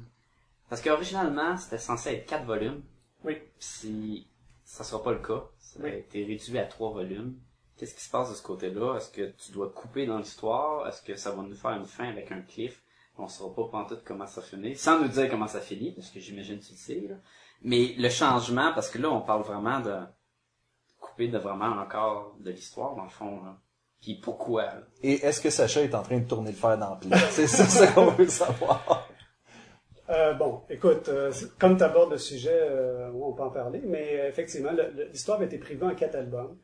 [0.68, 2.82] Parce qu'originalement, c'était censé être quatre volumes.
[3.24, 3.38] Oui.
[3.58, 4.26] Si
[4.64, 5.94] ça sera pas le cas, ça a Oui.
[5.96, 7.34] été réduit à trois volumes.
[7.76, 8.96] Qu'est-ce qui se passe de ce côté-là?
[8.98, 10.86] Est-ce que tu dois couper dans l'histoire?
[10.86, 12.80] Est-ce que ça va nous faire une fin avec un cliff?
[13.20, 16.20] On saura pas pantoute comment ça finit, sans nous dire comment ça finit, parce que
[16.20, 17.16] j'imagine que tu le sais, là.
[17.62, 19.98] Mais le changement, parce que là, on parle vraiment de
[20.98, 23.58] couper de vraiment encore de l'histoire, dans le fond, là.
[24.00, 24.82] Puis pourquoi, là?
[25.02, 27.18] Et est-ce que Sacha est en train de tourner le fer dans le plat?
[27.30, 29.08] C'est ça qu'on veut savoir.
[30.10, 34.18] Euh, bon, écoute, euh, comme tu abordes le sujet, euh, on peut en parler, mais
[34.18, 34.70] euh, effectivement,
[35.12, 36.56] l'histoire a été privée en quatre albums.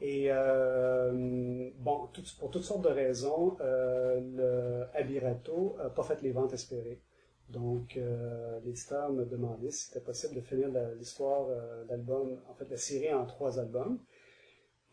[0.00, 6.32] Et euh, bon, pour toutes sortes de raisons, euh, le Abirato n'a pas fait les
[6.32, 7.00] ventes espérées.
[7.48, 11.48] Donc, euh, l'éditeur me demandait si c'était possible de finir l'histoire
[11.88, 13.98] d'album, en fait, la série en trois albums.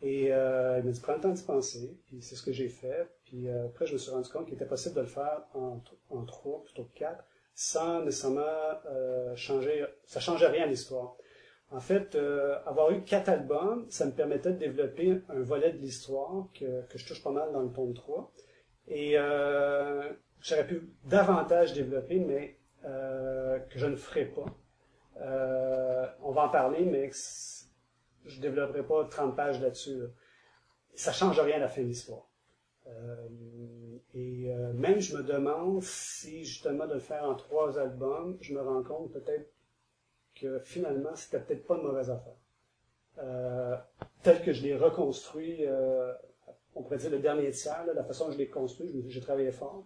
[0.00, 1.98] Et euh, il m'a dit, prends le temps d'y penser.
[2.06, 3.08] Puis c'est ce que j'ai fait.
[3.24, 6.62] Puis après, je me suis rendu compte qu'il était possible de le faire en, trois
[6.62, 8.42] plutôt que quatre, sans nécessairement
[9.34, 9.84] changer.
[10.06, 11.16] Ça changeait rien à l'histoire.
[11.70, 15.78] En fait, euh, avoir eu quatre albums, ça me permettait de développer un volet de
[15.78, 18.32] l'histoire que, je touche pas mal dans le tome 3.
[18.88, 24.44] Et euh, j'aurais pu davantage développer, mais euh, que je ne ferai pas.
[26.22, 27.10] On va en parler, mais
[28.24, 29.98] je développerai pas 30 pages là-dessus.
[29.98, 30.06] là.
[30.94, 32.28] Ça change rien à la fin de l'histoire.
[34.14, 38.60] Et même je me demande si justement de le faire en trois albums, je me
[38.60, 39.53] rends compte peut-être
[40.44, 42.36] que finalement c'était peut-être pas une mauvaise affaire.
[43.18, 43.76] Euh,
[44.22, 46.12] tel que je l'ai reconstruit, euh,
[46.74, 49.52] on pourrait dire le dernier tiers, là, la façon dont je l'ai construit, j'ai travaillé
[49.52, 49.84] fort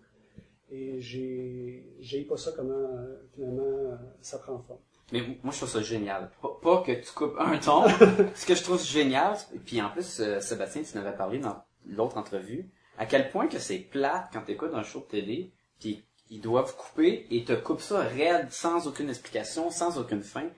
[0.71, 4.81] et j'ai pas ça comment euh, finalement ça prend forme.
[5.13, 6.31] Mais moi, je trouve ça génial.
[6.43, 7.89] Pas, pas que tu coupes un ton.
[8.35, 11.39] Ce que je trouve génial, et puis en plus, euh, Sébastien, tu en avais parlé
[11.39, 12.69] dans l'autre entrevue,
[12.99, 16.77] à quel point que c'est plate quand t'écoutes un show de télé, puis ils doivent
[16.77, 20.51] couper et te coupent ça raide, sans aucune explication, sans aucune fin.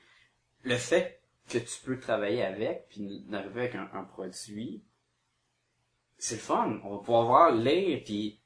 [0.62, 4.84] Le fait que tu peux travailler avec, puis d'arriver avec un, un produit,
[6.18, 6.80] c'est le fun.
[6.84, 8.40] On va pouvoir voir, lire, puis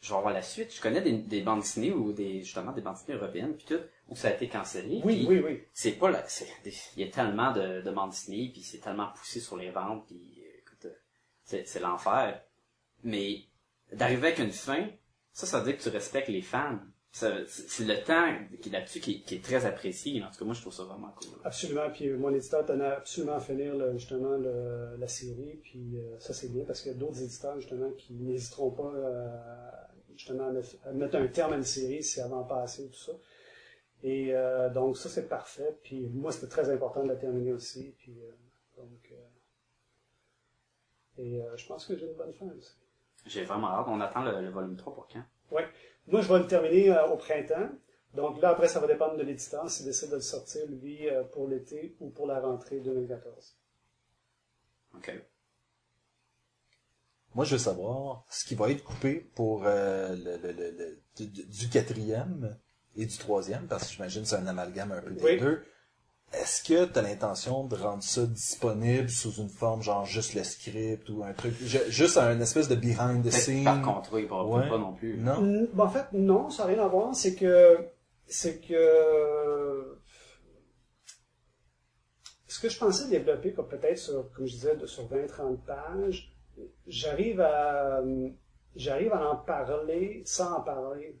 [0.00, 0.74] je vais voir la suite.
[0.74, 3.82] Je connais des, des bandes dessinées ou des justement des bandes dessinées européennes, puis tout,
[4.08, 5.00] où ça a été cancellé.
[5.04, 5.62] Oui, oui, oui.
[5.72, 6.24] c'est pas là,
[6.64, 10.06] il y a tellement de, de bandes dessinées, puis c'est tellement poussé sur les ventes,
[10.06, 12.42] puis euh, écoute, euh, c'est l'enfer.
[13.02, 13.44] Mais
[13.92, 14.88] d'arriver avec une fin,
[15.32, 16.42] ça, ça veut dire que tu respectes les.
[17.12, 20.22] Ça- c'est le temps qui là-dessus qui, est- très apprécié.
[20.22, 21.30] En tout cas, moi, je trouve ça vraiment cool.
[21.42, 21.90] Absolument.
[21.90, 25.58] Puis mon éditeur tenait absolument à finir justement la série.
[25.62, 28.92] Puis euh, ça c'est bien parce qu'il y a d'autres éditeurs justement qui n'hésiteront pas
[28.94, 29.70] euh,
[30.16, 30.48] justement
[30.84, 33.12] à mettre, un terme à une série si avant passé tout ça.
[34.04, 35.76] Et euh, donc ça c'est parfait.
[35.82, 37.92] Puis moi c'était très important de la terminer aussi.
[37.98, 38.30] Puis euh,
[38.76, 39.14] donc euh,
[41.18, 42.76] et euh, je pense que j'ai une bonne fin aussi.
[43.26, 43.86] J'ai vraiment hâte.
[43.88, 45.22] On attend le, le volume 3 pour quand?
[45.50, 45.66] Ouais.
[46.06, 47.68] Moi, je vais le terminer euh, au printemps.
[48.14, 51.22] Donc là, après, ça va dépendre de l'éditeur s'il décide de le sortir, lui, euh,
[51.24, 53.56] pour l'été ou pour la rentrée 2014.
[54.96, 55.12] OK.
[57.34, 61.00] Moi, je veux savoir ce qui va être coupé pour euh, le, le- le- le-
[61.16, 62.58] du, du quatrième
[62.96, 65.38] et du troisième, parce que j'imagine que c'est un amalgame un peu des Oui.
[65.38, 65.62] deux.
[66.32, 70.44] Est-ce que tu as l'intention de rendre ça disponible sous une forme genre juste le
[70.44, 73.64] script ou un truc, ju- juste un espèce de behind the Fait que scene?
[73.64, 73.82] Par
[74.28, 74.68] pourra Ouais.
[74.68, 75.16] pas non plus.
[75.18, 75.40] Non?
[75.72, 77.14] Ben, en fait, non, ça n'a rien à voir.
[77.16, 77.78] C'est que,
[78.28, 79.98] c'est que,
[82.46, 86.32] ce que je pensais développer, comme peut-être sur, comme je disais, sur 20-30 pages,
[86.86, 88.02] j'arrive à,
[88.76, 91.18] j'arrive à en parler sans en parler.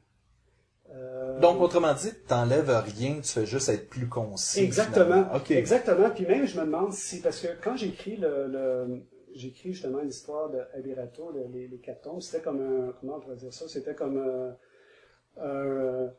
[0.92, 4.60] Euh, Donc, autrement dit, t'enlèves rien, tu fais juste être plus concis.
[4.60, 5.26] Exactement.
[5.50, 6.10] Exactement.
[6.10, 9.00] Puis même, je me demande si, parce que quand j'écris le, le
[9.34, 13.20] j'écris justement l'histoire de Abirato, le- les, les quatre tomes, c'était comme un, comment on
[13.20, 14.56] pourrait dire ça, c'était comme un,
[15.44, 16.10] un-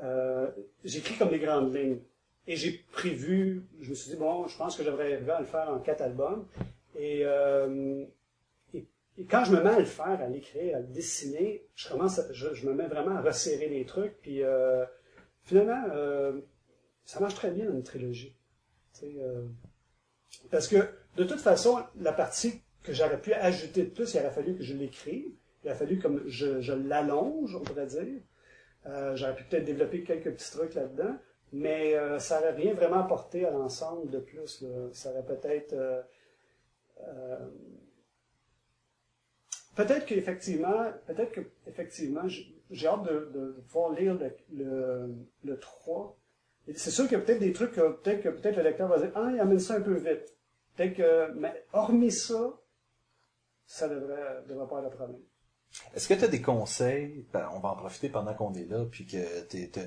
[0.00, 0.46] euh,
[0.84, 1.98] j'écris comme les grandes lignes.
[2.46, 5.46] Et j'ai prévu, je me suis dit, bon, je pense que j'aimerais arriver à le
[5.46, 6.46] faire en quatre albums.
[6.98, 8.04] Et, euh,
[9.18, 12.20] et, quand je me mets à le faire, à l'écrire, à le dessiner, je commence,
[12.32, 14.20] je, me mets vraiment à resserrer les trucs.
[14.20, 14.84] Puis euh,
[15.42, 16.40] finalement, euh,
[17.04, 18.34] ça marche très bien dans une trilogie.
[19.02, 19.46] Euh,
[20.50, 20.76] parce que
[21.16, 24.62] de toute façon, la partie que j'aurais pu ajouter de plus, il aurait fallu que
[24.62, 25.32] je l'écrive.
[25.62, 28.22] Il aurait fallu comme je, l'allonge, on pourrait dire.
[29.14, 31.14] J'aurais pu peut-être développer quelques petits trucs là-dedans,
[31.52, 34.64] mais ça n'aurait rien vraiment apporté à l'ensemble de plus.
[34.92, 35.74] Ça aurait peut-être...
[39.78, 45.14] peut-être qu'effectivement, peut-être que effectivement, j'ai hâte de, de- de pouvoir lire le, le,
[45.44, 46.16] le 3.
[46.66, 48.88] Et C'est sûr qu'il y a peut-être des trucs que peut-être que peut-être le lecteur
[48.88, 50.34] va dire Ah, il amène ça un peu vite.
[50.76, 51.32] Peut-être que.
[51.32, 52.52] Mais hormis ça,
[53.66, 55.20] ça devrait, devrait pas être un problème.
[55.94, 58.84] Est-ce que tu as des conseils, ben, on va en profiter pendant qu'on est là,
[58.90, 59.18] puis que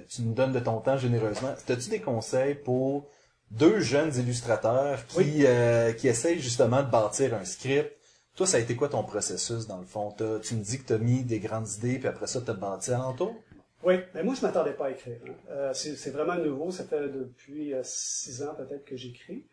[0.08, 1.50] tu nous donnes de ton temps généreusement.
[1.68, 3.10] As-tu des conseils pour
[3.50, 5.44] deux jeunes illustrateurs qui, Oui.
[5.46, 7.92] euh, qui essayent justement de bâtir un script?
[8.36, 10.16] Toi, ça a été quoi ton processus dans le fond?
[10.42, 12.54] Tu me dis que tu as mis des grandes idées, puis après ça, tu as
[12.54, 13.36] bâti alentour?
[13.84, 15.18] Oui, mais moi, je m'attendais pas à écrire.
[15.28, 15.34] hein.
[15.50, 16.72] Euh, c'est vraiment nouveau.
[16.72, 19.46] Ça fait depuis euh, six ans peut-être que j'écris.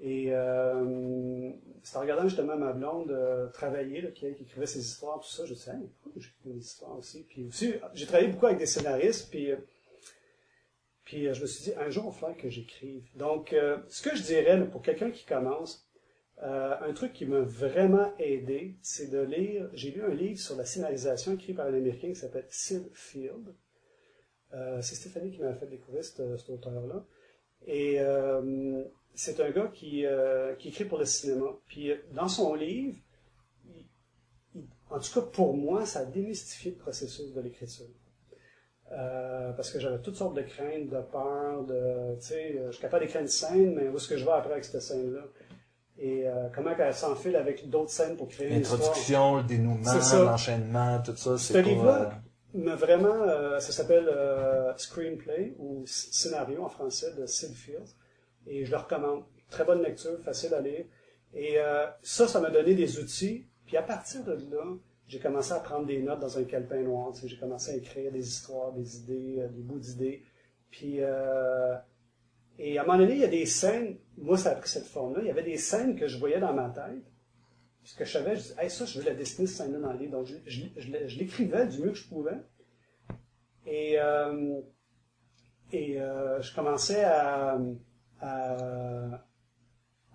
[0.00, 1.52] Et euh,
[1.84, 3.16] c'est en regardant justement ma blonde
[3.54, 7.24] travailler, qui, écrivait ses histoires, tout ça, je me suis dit, j'écris des histoires aussi?
[7.28, 9.50] Puis aussi, j'ai travaillé beaucoup avec des scénaristes, puis,
[11.04, 13.04] puis je me suis dit, un jour, il va que j'écrive.
[13.14, 13.54] Donc,
[13.88, 15.86] ce que je dirais pour quelqu'un qui commence,
[16.42, 19.70] euh, un truc qui m'a vraiment aidé, c'est de lire.
[19.74, 23.54] J'ai lu un livre sur la scénarisation écrit par un Américain qui s'appelle Sid Field.
[24.52, 27.04] Euh, c'est Stéphanie qui m'a fait découvrir cet, auteur-là.
[27.66, 28.82] Et euh,
[29.14, 30.04] c'est un gars qui,
[30.64, 31.46] écrit pour le cinéma.
[31.68, 32.98] Puis dans son livre,
[34.90, 37.86] en tout cas pour moi, ça a démystifié le processus de l'écriture.
[38.88, 43.04] Parce que j'avais toutes sortes de craintes, de peurs, de, tu sais, je suis capable
[43.04, 45.22] d'écrire une scène, mais où est-ce que je vais après avec cette scène-là?
[46.02, 48.50] Et euh, comment qu'elle s'enfile avec d'autres scènes pour créer?
[48.50, 49.92] L'introduction, le dénouement,
[50.24, 52.20] l'enchaînement, tout ça, Ce euh, livre-là
[52.54, 57.86] m'a vraiment, euh, ça s'appelle euh, Screenplay ou scénario en français de Sid Field.
[58.48, 59.22] Et je le recommande.
[59.48, 60.84] Très bonne lecture, facile à lire.
[61.34, 63.46] Et euh, ça, ça m'a donné des outils.
[63.64, 64.64] Puis à partir de là,
[65.06, 67.12] j'ai commencé à prendre des notes dans un calepin noir.
[67.24, 70.24] J'ai commencé à écrire des histoires, des idées, euh, des bouts d'idées.
[70.68, 71.76] Puis, euh,
[72.58, 74.86] et à un moment donné, il y a des scènes, moi ça a pris cette
[74.86, 77.02] forme-là, il y avait des scènes que je voyais dans ma tête.
[77.82, 79.80] Puis ce que je savais, je disais, hey, ça, je veux la dessiner, cette scène-là
[79.80, 80.12] dans le livre.
[80.12, 82.38] Donc, je, je, je l'ai- je l'écrivais du mieux que je pouvais.
[83.66, 84.60] Et, euh,
[85.72, 87.58] et euh, je commençais à,
[88.20, 89.26] à-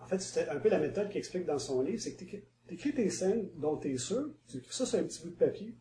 [0.01, 2.43] En fait, c'était un peu la méthode qu'il explique dans son livre, c'est que tu
[2.67, 5.75] t'écris tes scènes dont t'es sûr, tu écris ça sur un petit bout de papier.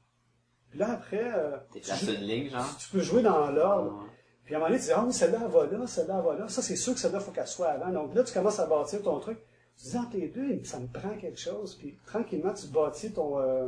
[0.70, 2.76] Puis là, après, euh, tu, joues- ligne, genre?
[2.78, 4.04] tu peux jouer dans l'ordre.
[4.46, 6.24] Puis à un moment donné, tu dis, ah oui, celle-là, elle va là, celle-là, elle
[6.24, 6.48] va là.
[6.48, 7.90] Ça, c'est sûr que celle-là, faut qu'elle soit avant.
[7.92, 9.38] Donc là, tu commences à bâtir ton truc.
[9.76, 11.74] Tu dis, entre les deux, ça me prend quelque chose.
[11.74, 13.38] Puis tranquillement, tu bâtis ton...
[13.40, 13.66] euh,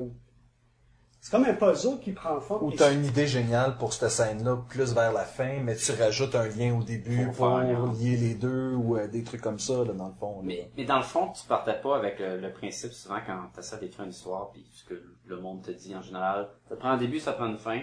[1.21, 2.67] C'est comme un puzzle qui prend forme.
[2.67, 5.91] Ou Et t'as une idée géniale pour cette scène-là, plus vers la fin, mais tu
[5.93, 9.59] rajoutes un lien au début Pour faire lier les deux, ou euh, des trucs comme
[9.59, 10.37] ça, là, dans le fond.
[10.37, 10.43] là.
[10.45, 13.59] Mais, mais dans le fond, tu partais pas avec le, le principe, souvent, quand tu
[13.59, 14.95] essaies d'écrire une histoire, puis ce que
[15.27, 17.59] le monde te dit en général, ça te prend un début, ça te prend une
[17.59, 17.81] fin,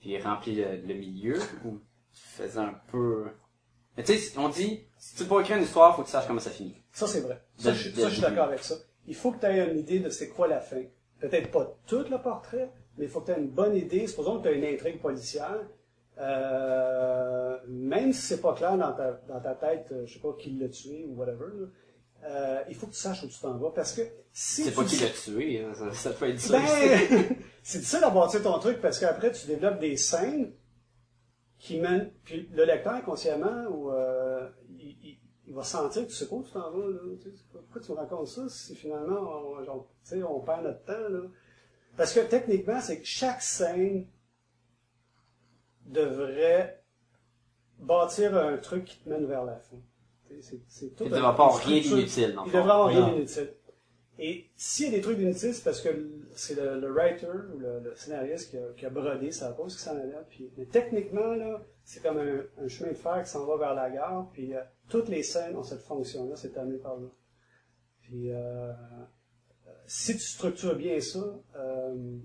[0.00, 1.78] puis remplis le, le milieu, ou
[2.14, 3.26] tu faisais un peu...
[3.96, 6.26] Mais tu sais, on dit, si tu veux écrire une histoire, faut que tu saches
[6.26, 6.76] comment ça finit.
[6.92, 7.42] Ça, c'est vrai.
[7.58, 8.74] Ça, De- je, de- ça, je suis d'accord avec ça.
[9.06, 10.82] Il faut que tu aies une idée de c'est quoi la fin.
[11.18, 14.06] Peut-être pas tout le portrait, mais il faut que tu aies une bonne idée.
[14.06, 15.60] Supposons que tu as une intrigue policière.
[16.18, 20.34] Euh, même si c'est pas clair dans ta, dans ta tête, euh, je sais pas
[20.38, 21.66] qui l'a tué ou whatever, là,
[22.28, 23.70] euh, il faut que tu saches où tu t'en vas.
[23.70, 26.58] Parce que si C'est pas qui l'a tué, hein, ça, ça peut être ça.
[26.58, 30.52] ben, c'est difficile à bâtir ton truc parce qu'après, tu développes des scènes
[31.60, 32.10] qui mènent.
[32.24, 36.42] Puis le lecteur, inconsciemment, ou, euh, il, il- il va sentir que tu sais quoi,
[36.44, 36.88] tu t'en vas.
[36.88, 37.00] Là,
[37.52, 39.88] pourquoi tu me racontes ça si finalement on, genre,
[40.28, 41.08] on perd notre temps?
[41.08, 41.22] Là?
[41.96, 44.06] Parce que techniquement, c'est que chaque scène
[45.86, 46.82] devrait
[47.78, 49.76] bâtir un truc qui te mène vers la fin.
[50.28, 52.44] Tu sais, C'est, c'est tout Il un- devrait pas rien d'inutile, Il fond.
[52.46, 53.54] devrait avoir rien d'inutile.
[54.22, 55.88] Et s'il y a des trucs d'inutiles, c'est parce que
[56.36, 59.74] c'est le, le writer ou le, le scénariste qui a, qui a brodé sa pause
[59.74, 60.12] qui s'en allait.
[60.28, 63.74] Puis, mais techniquement, là, c'est comme un, un chemin de fer qui s'en va vers
[63.74, 64.28] la gare.
[64.30, 67.08] Puis euh, toutes les scènes ont cette fonction-là, c'est amené par là.
[68.02, 68.70] Puis euh,
[69.86, 71.24] si tu structures bien ça,
[71.56, 72.18] euh,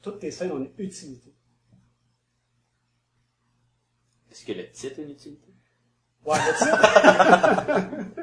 [0.00, 1.34] toutes tes scènes ont une utilité.
[4.30, 5.52] Est-ce que le titre a une utilité?
[6.24, 6.52] Ouais, le
[8.06, 8.20] titre?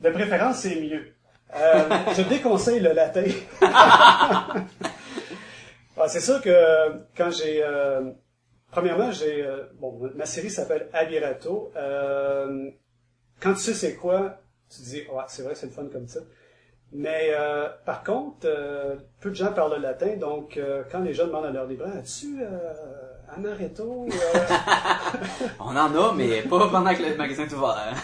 [0.00, 1.13] De préférence, c'est mieux.
[1.56, 3.24] Euh, je déconseille le latin.
[5.96, 6.50] Ah, c'est sûr que
[7.16, 7.62] quand j'ai...
[7.62, 8.10] euh,
[8.72, 9.46] premièrement, j'ai...
[9.46, 11.72] euh, bon, ma série s'appelle Abirato.
[11.76, 12.68] Euh,
[13.40, 14.38] quand tu sais c'est quoi,
[14.68, 16.20] tu te dis, ouais, c'est vrai, c'est le fun comme ça.
[16.92, 21.14] Mais euh, par contre, euh, peu de gens parlent le latin, donc euh, quand les
[21.14, 22.74] gens demandent à leur libraire, as-tu euh,
[23.36, 24.06] amaretto?
[25.60, 27.94] On en a, mais pas pendant que le magasin est ouvert.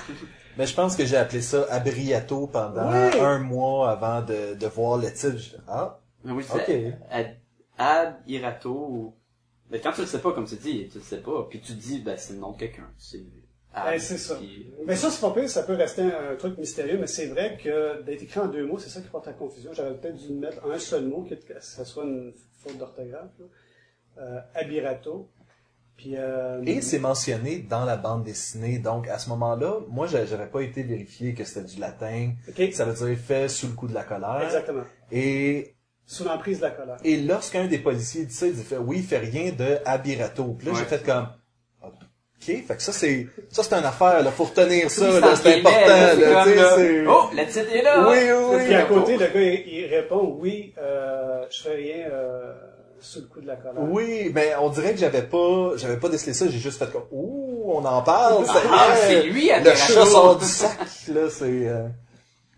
[0.60, 4.98] Mais je pense que j'ai appelé ça Abriato pendant un mois avant de, de voir
[4.98, 5.56] le titre.
[5.66, 6.62] Ah, Mais oui, ok.
[6.66, 7.36] c'est ad,
[7.78, 9.14] ad irato ou...
[9.70, 11.72] Mais quand tu le sais pas, comme tu dis, tu le sais pas, puis tu
[11.72, 12.90] dis, ben, c'est le nom de quelqu'un.
[12.98, 13.22] C'est
[13.72, 14.34] Ad, Ben, c'est ça.
[14.34, 17.28] puis- Mais ça, c'est pas pire, ça peut rester un, un truc mystérieux, mais c'est
[17.28, 19.70] vrai que d'être écrit en deux mots, c'est ça qui porte à confusion.
[19.72, 23.30] J'aurais peut-être dû mettre un seul mot, que ça soit une faute d'orthographe.
[24.18, 25.26] Euh, Abirato.
[26.00, 28.78] Puis, euh, Et c'est mentionné dans la bande dessinée.
[28.78, 32.30] Donc, à ce moment-là, moi, j'a- j'avais pas été vérifié que c'était du latin.
[32.48, 34.40] ok, Ça veut dire fait sous le coup de la colère.
[34.42, 34.84] exactement.
[35.12, 35.74] Et,
[36.06, 36.96] Sous l'emprise de la colère.
[37.04, 40.54] et lorsqu'un des policiers dit ça, il dit fait, oui, il fait rien de Abirato.
[40.58, 40.86] Puis là, j'ai Ouais.
[40.86, 41.28] fait comme,
[41.82, 41.92] ok,
[42.46, 44.30] fait que ça, c'est, ça, c'est une affaire, là.
[44.30, 45.36] Faut retenir ça, là.
[45.36, 46.76] C'est important, là,
[47.08, 48.08] Oh, le titre est là!
[48.08, 48.64] Oui, oui, oui.
[48.64, 52.54] Puis à côté, le gars, il, il répond, oui, euh, je fais rien euh,
[53.00, 53.82] sous le coup de la colère.
[53.82, 57.04] Oui, mais on dirait que j'avais pas, j'avais pas décelé ça, j'ai juste fait comme,
[57.10, 58.96] ouh, on en parle, Ah, est.
[58.96, 59.78] c'est lui, Le Abirato.
[59.94, 61.88] chat sort du sac, là, c'est, euh,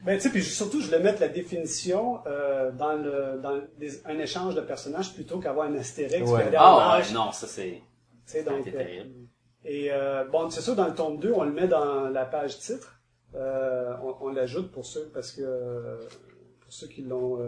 [0.05, 4.01] Ben, tu sais, puis surtout, je voulais mettre la définition euh, dans, le, dans des-
[4.05, 6.29] un échange de personnages plutôt qu'avoir un astérix.
[6.29, 6.51] Ouais.
[6.57, 7.13] Ah, ouais, page.
[7.13, 7.81] non, ça c'est...
[8.27, 9.11] Sais, donc, euh, terrible.
[9.65, 12.59] et euh, bon, c'est sûr, dans le tome 2, on le met dans la page
[12.59, 12.99] titre.
[13.35, 15.43] Euh, on on l'ajoute pour ceux, parce que
[16.61, 17.39] pour ceux qui l'ont.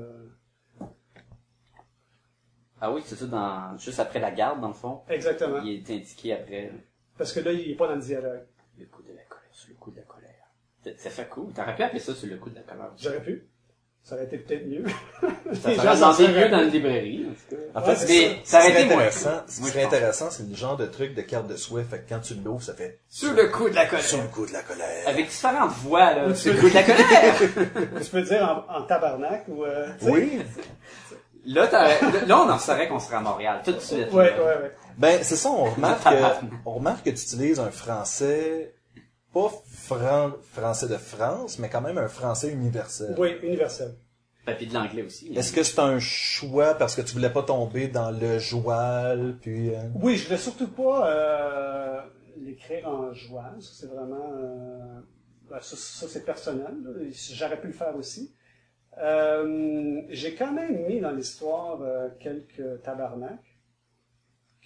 [2.87, 3.79] Ah oui, c'est ça, dans...
[3.79, 5.01] juste après la garde, dans le fond.
[5.09, 5.59] exactement.
[5.65, 6.71] Il est indiqué après
[7.17, 8.43] Parce que là, il est pas dans le dialogue.
[8.79, 10.99] le coup de la colère, sur le coup de la colère.
[10.99, 11.51] Ça- fait cool.
[11.55, 12.91] T'aurais pu appeler ça sur le coup de la colère.
[12.99, 13.49] J'aurais pu.
[14.03, 14.85] Ça aurait été peut-être mieux.
[15.55, 17.81] Ça danser seraient mieux dans une librairie, en tout cas.
[17.81, 20.31] en Ouais, fait, Mais ça aurait ce qui été moins intéressant, ce qui serait intéressant,
[20.31, 22.75] c'est le genre de truc de carte de souhait, fait que quand tu l'ouvres, ça
[22.75, 24.05] fait Sur le coup de la colère.
[24.05, 25.09] sur le coup de la colère.
[25.09, 26.35] Avec différentes voix, là.
[26.35, 28.03] Sur le coup de la colère.
[28.05, 29.65] Tu peux dire en, en tabarnak ou.
[29.65, 29.89] euh.
[30.03, 30.39] Oui,
[31.47, 31.69] là,
[32.27, 34.09] là, on en saurait qu'on serait à Montréal, tout de suite.
[34.13, 34.73] Ouais, ouais, ouais.
[34.99, 38.75] ben c'est ça, on remarque que, on remarque que tu utilises un français,
[39.33, 43.15] pas fran- français de France, mais quand même un français universel.
[43.19, 43.95] Oui, universel.
[44.47, 45.33] Ben, puis de l'anglais aussi.
[45.35, 49.71] Est-ce que c'est un choix parce que tu voulais pas tomber dans le joual, puis...
[49.75, 52.01] euh, Oui, je voulais surtout pas euh,
[52.43, 53.59] l'écrire en jouant.
[53.59, 54.31] Ça, c'est vraiment...
[54.37, 55.01] euh,
[55.51, 56.75] ben, ça, ça, c'est personnel.
[56.85, 56.91] là.
[57.33, 58.34] J'aurais pu le faire aussi.
[58.99, 63.59] Euh, J'ai quand même mis dans l'histoire euh, quelques tabarnaks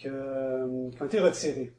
[0.03, 1.73] que, euh, qui ont été retirés.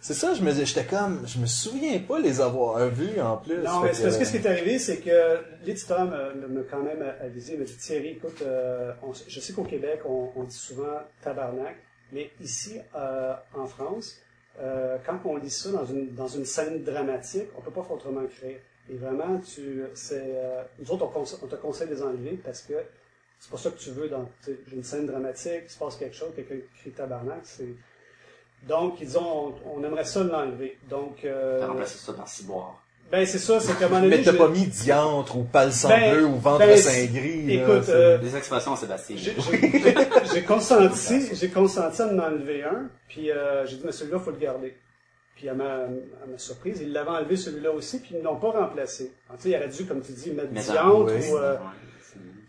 [0.00, 3.54] C'est ça, je me j'étais comme, je me souviens pas les avoir vus en plus.
[3.58, 6.32] non, mais parce que- ce qui est arrivé, c'est que l'éditeur m'a
[6.68, 8.42] quand même avisé, il m'a dit Thierry, écoute,
[9.04, 11.76] on- je sais qu'au Québec, on, on dit souvent tabarnak,
[12.10, 12.80] mais ici,
[13.54, 14.16] en France,
[14.58, 18.26] quand on lit ça dans une, dans une scène dramatique, on peut pas faire autrement
[18.26, 18.60] créer.
[18.92, 22.38] Et vraiment, tu, c'est, euh, nous autres, on, conse- on te conseille de les enlever
[22.44, 22.74] parce que
[23.40, 25.96] c'est pas ça que tu veux dans tu sais, une scène dramatique, il se passe
[25.96, 27.68] quelque chose, quelqu'un crie tabarnak, c'est.
[28.68, 30.78] Donc, ils ont, on, on aimerait ça l'enlever.
[30.88, 32.82] Donc, euh, T'as remplacé ça par ciboire.
[33.12, 36.14] ben c'est ça, c'est qu'à un Mais t'as j'ai- pas mis diantre ou sang Ben,
[36.14, 37.46] bleu ou ventre ben, sein gris.
[37.56, 39.16] là, écoute, c'est- euh, Des expressions, Sébastien.
[39.18, 39.94] j'ai j'ai-
[40.32, 44.30] j'ai consenti, j'ai consenti à en enlever un, puis euh, j'ai dit mais celui-là faut
[44.30, 44.74] le garder.
[45.34, 48.38] Puis à ma, à ma surprise, ils l'avaient enlevé celui-là aussi, puis ils ne l'ont
[48.38, 49.12] pas remplacé.
[49.30, 51.30] Tu sais, il aurait dû, comme tu dis, mettre Mais diantre oui.
[51.32, 51.56] ou, euh,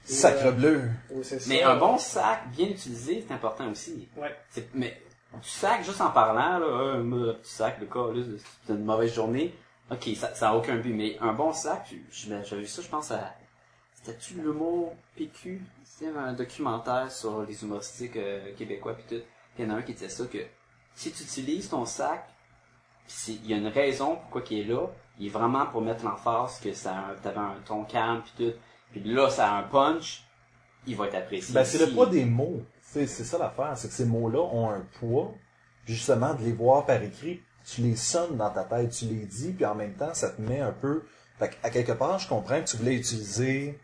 [0.04, 0.82] Sacre euh, bleu.
[1.12, 1.50] ou c'est ça.
[1.50, 4.08] Mais un bon sac bien utilisé, c'est important aussi.
[4.16, 4.36] Ouais.
[4.76, 5.02] Mais
[5.42, 8.22] du sac, juste en parlant, là, moi, petit sac, le cas, là,
[8.66, 9.56] c'est une mauvaise journée.
[9.92, 13.12] Ok, ça, ça a aucun but, mais un bon sac, j'avais vu ça, je pense
[13.12, 13.34] à,
[13.94, 15.62] c'était-tu l'humour PQ?
[15.84, 19.22] C'était un documentaire sur les humoristiques euh, québécois pis tout.
[19.58, 20.40] Il y en a un qui disait ça que,
[20.94, 22.28] si tu utilises ton sac,
[23.28, 24.88] il y a une raison pourquoi il est là,
[25.20, 28.58] il est vraiment pour mettre l'emphase que ça, t'avais un ton calme pis tout.
[28.92, 30.26] Puis là, ça a un punch,
[30.88, 31.54] il va être apprécié.
[31.54, 32.62] Ben, c'est le poids des mots.
[32.82, 35.34] C'est c'est ça l'affaire, c'est que ces mots-là ont un poids.
[35.86, 39.26] Puis justement, de les voir par écrit, tu les sonnes dans ta tête, tu les
[39.26, 41.04] dis, puis en même temps, ça te met un peu...
[41.38, 43.80] Fait à quelque part, je comprends que tu voulais utiliser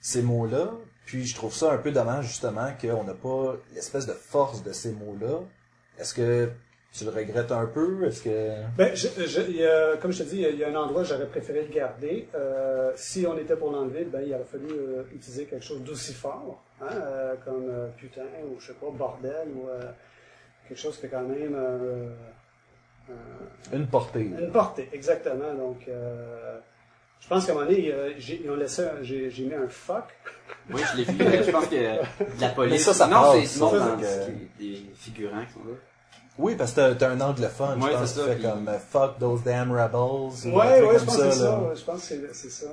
[0.00, 0.72] ces mots-là,
[1.04, 4.72] puis je trouve ça un peu dommage, justement, qu'on n'a pas l'espèce de force de
[4.72, 5.40] ces mots-là.
[5.98, 6.50] Est-ce que
[6.96, 8.04] tu le regrettes un peu?
[8.06, 8.50] Est-ce que...
[8.78, 11.02] Ben, je, je- il y a- comme je te dis, il y a- un endroit
[11.02, 12.28] où j'aurais préféré le garder.
[12.36, 16.14] Euh, si on était pour l'enlever, ben, il aurait fallu euh, utiliser quelque chose d'aussi
[16.14, 19.80] fort, hein, euh, comme euh, putain, ou je sais pas, bordel, ou euh,
[20.68, 22.10] quelque chose qui est quand même euh,
[23.10, 23.12] euh,
[23.76, 24.20] Une portée.
[24.20, 25.52] une portée, exactement.
[25.54, 26.58] Donc, euh,
[27.20, 30.04] je pense qu'à un moment donné, j'ai, ils ont laissé, j'ai, mis un fuck.
[30.70, 31.44] Oui, je l'ai vu.
[31.44, 32.72] je pense que de la police.
[32.72, 35.74] Mais ça, ça non, c'est des figurants qui sont là.
[36.38, 38.78] Oui, parce que t'as- t'as un anglophone, Ouais, je pense ça, fais puis- comme euh,
[38.90, 39.94] «fuck those damn rebels».
[40.46, 41.32] ou Ouais, un truc ouais, je pense que c'est là.
[41.32, 41.58] ça.
[41.60, 42.66] ouais, Je pense que c'est, c'est ça.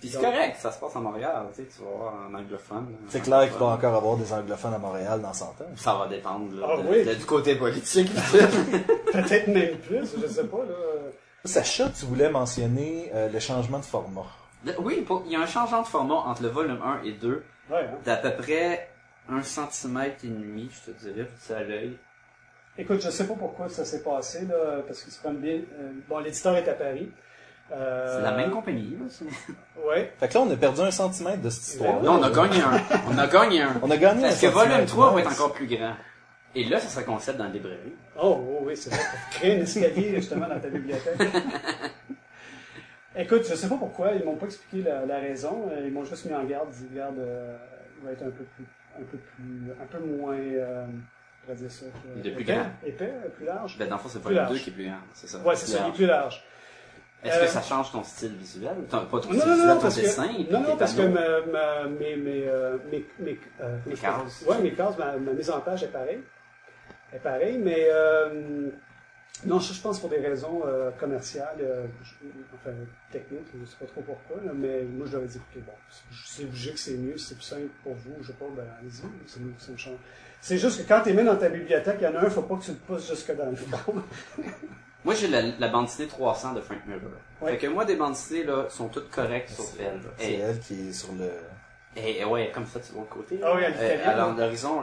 [0.00, 2.86] Puis c'est correct, ça se passe à Montréal, tu sais, tu vas voir en anglophone.
[2.90, 2.96] là.
[3.08, 5.54] C'est clair qu'il va encore avoir des anglophones à Montréal dans 100 ans.
[5.76, 7.04] Ça va dépendre là, Ah de- oui.
[7.04, 8.10] de- du côté politique.
[9.12, 10.74] Peut-être même plus, je sais pas, là.
[11.44, 14.26] Sacha, tu voulais mentionner euh, le changement de format.
[14.66, 17.12] Le- oui, pour- il y a un changement de format entre le volume 1 et
[17.12, 17.96] 2 Ouais, hein.
[18.04, 18.88] d'à peu près
[19.30, 21.96] un centimètre et demi, je te dirais, c'est à l'œil.
[22.76, 25.60] Écoute, je sais pas pourquoi ça s'est passé, là, parce que c'est comme bien.
[25.78, 27.10] euh, bon, l'éditeur est à Paris.
[27.72, 28.90] Euh, C'est la même compagnie.
[29.00, 29.24] Là, c'est-
[29.86, 30.12] Ouais.
[30.18, 32.02] Fait que là, on a perdu un centimètre de cette histoire.
[32.02, 32.80] non, on a gagné un.
[33.10, 33.74] On a gagné un.
[33.82, 34.92] On a gagné Parce un que volume centimètre.
[34.92, 35.94] 3 va être encore plus grand.
[36.56, 37.94] Et là, ça sera concept dans la librairie.
[38.20, 38.98] Oh, oh, oui, c'est vrai.
[38.98, 41.18] Pour créer un escalier, justement, dans ta bibliothèque.
[43.16, 45.68] Écoute, je sais pas pourquoi, ils m'ont pas expliqué la, la raison.
[45.70, 46.68] Euh, Ils m'ont juste mis en garde.
[46.72, 47.56] Ils disent, regarde, euh,
[48.00, 48.64] il va être un peu plus,
[48.98, 50.36] un peu plus, un peu moins,
[51.50, 51.86] euh, dire ça.
[51.86, 52.66] euh, De plus grand.
[52.84, 53.76] Épais, euh, plus large.
[53.78, 54.52] Ben, dans le fond, c'est pas le large.
[54.52, 55.38] 2 qui est plus grand, c'est ça.
[55.38, 56.42] Ouais, c'est ça, il est plus large.
[57.22, 58.74] Est-ce Euh, que ça change ton style visuel?
[58.90, 60.26] Pas ton Non, style non, visuel, non, ton parce dessin?
[60.50, 64.44] non, non, parce que mes, mes, euh, mes, mes, euh, comment je cases.
[64.46, 66.20] Ouais, mes cases, ma, mise en page est pareille.
[67.14, 68.68] Est pareille, mais euh,
[69.46, 72.74] non, je, je pense pour des raisons euh, commerciales, euh, je- enfin
[73.10, 75.72] techniques, je sais pas trop pourquoi, là, mais moi je leur ai dit, écoutez, bon,
[76.26, 79.02] c'est obligé que c'est mieux, c'est plus simple pour vous, je sais pas, ben allez-y,
[79.26, 79.96] c'est mieux, ça me change.
[80.40, 82.30] C'est juste que quand tu es mis dans ta bibliothèque, il y en a un,
[82.30, 83.94] faut pas que tu le pousses jusque dans le fond.
[85.04, 87.00] Moi, j'ai la, la bande dessinée 300 de Frank Miller.
[87.42, 87.52] Ouais.
[87.52, 90.00] Fait que moi, des bandes dessinées, là, sont toutes correctes sauf elle.
[90.16, 91.28] C'est Et, elle qui est sur le...
[91.94, 93.38] et, et ouais, comme ça, de l'autre côté.
[93.42, 94.34] Ah oui, elle Euh, à là.
[94.34, 94.82] l'horizon,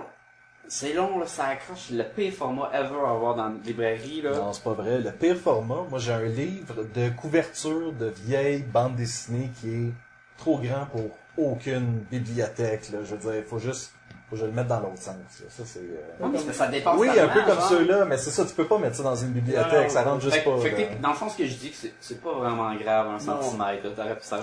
[0.72, 1.90] c'est long, là, ça accroche.
[1.92, 4.32] Le pire format ever à avoir dans une librairie, là.
[4.32, 5.02] Non, c'est pas vrai.
[5.02, 9.92] Le pire format, moi j'ai un livre de couverture de vieille bande dessinée qui est
[10.38, 12.90] trop grand pour aucune bibliothèque.
[12.92, 13.00] Là.
[13.04, 13.92] Je veux dire, il faut juste...
[14.32, 15.16] Faut que je le mette dans l'autre sens.
[15.50, 15.80] Ça, c'est...
[15.80, 17.68] euh, ça dépasse Oui, un peu comme genre.
[17.68, 20.22] ceux-là, mais c'est ça, tu peux pas mettre ça dans une bibliothèque, Non, ça rentre
[20.22, 20.58] juste Fait, pas.
[20.62, 23.10] fait que dans le fond, ce que je dis, que c'est- c'est pas vraiment grave,
[23.10, 23.90] un centimètre,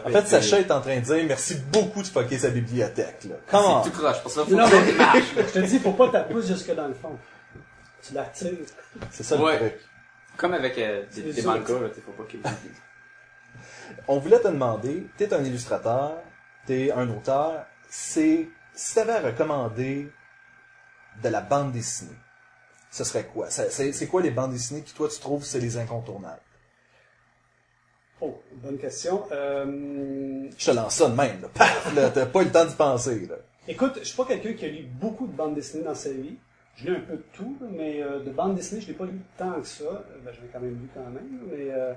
[0.05, 3.25] En fait, Sacha est en train de dire merci beaucoup de fucker sa bibliothèque.
[3.31, 3.37] Là.
[3.51, 4.21] Comment C'est tout croche.
[4.21, 4.77] Pour ça, faut Non, que ça
[5.15, 7.17] mais- je te dis, faut pas ta pousse jusque dans le fond.
[8.07, 8.51] Tu la tires.
[9.11, 9.55] C'est ça Ouais.
[9.55, 9.81] le truc.
[10.37, 12.41] Comme avec euh, des, mangas, là, faut pas qu'ils
[14.07, 16.13] On voulait te demander, t'es un illustrateur,
[16.67, 18.49] t'es un auteur, c'est
[18.79, 20.09] si t'avais à recommander
[21.23, 22.15] de la bande dessinée,
[22.93, 23.51] ce serait quoi?
[23.51, 26.41] C'est quoi les bandes dessinées qui toi tu trouves c'est les incontournables?
[28.21, 29.25] Oh, bonne question.
[29.33, 31.49] Euh, Je te lance ça de même, là.
[31.53, 33.37] Paf, t'as pas eu le temps d'y penser, là.
[33.67, 36.37] écoute, je suis pas quelqu'un qui a lu beaucoup de bandes dessinées dans sa vie.
[36.77, 39.21] je lis un peu de tout, mais euh, de bande dessinée, je n'ai pas lu
[39.37, 39.85] tant que ça.
[39.85, 41.95] Euh, Ben, j'en ai quand même lu quand même, mais euh,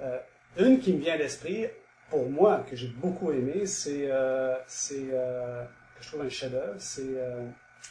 [0.00, 0.18] euh,
[0.58, 1.66] une qui me vient à l'esprit,
[2.10, 4.08] pour moi, que j'ai beaucoup aimé, c'est,
[6.04, 7.42] c'est je trouve un chef-d'œuvre, c'est euh,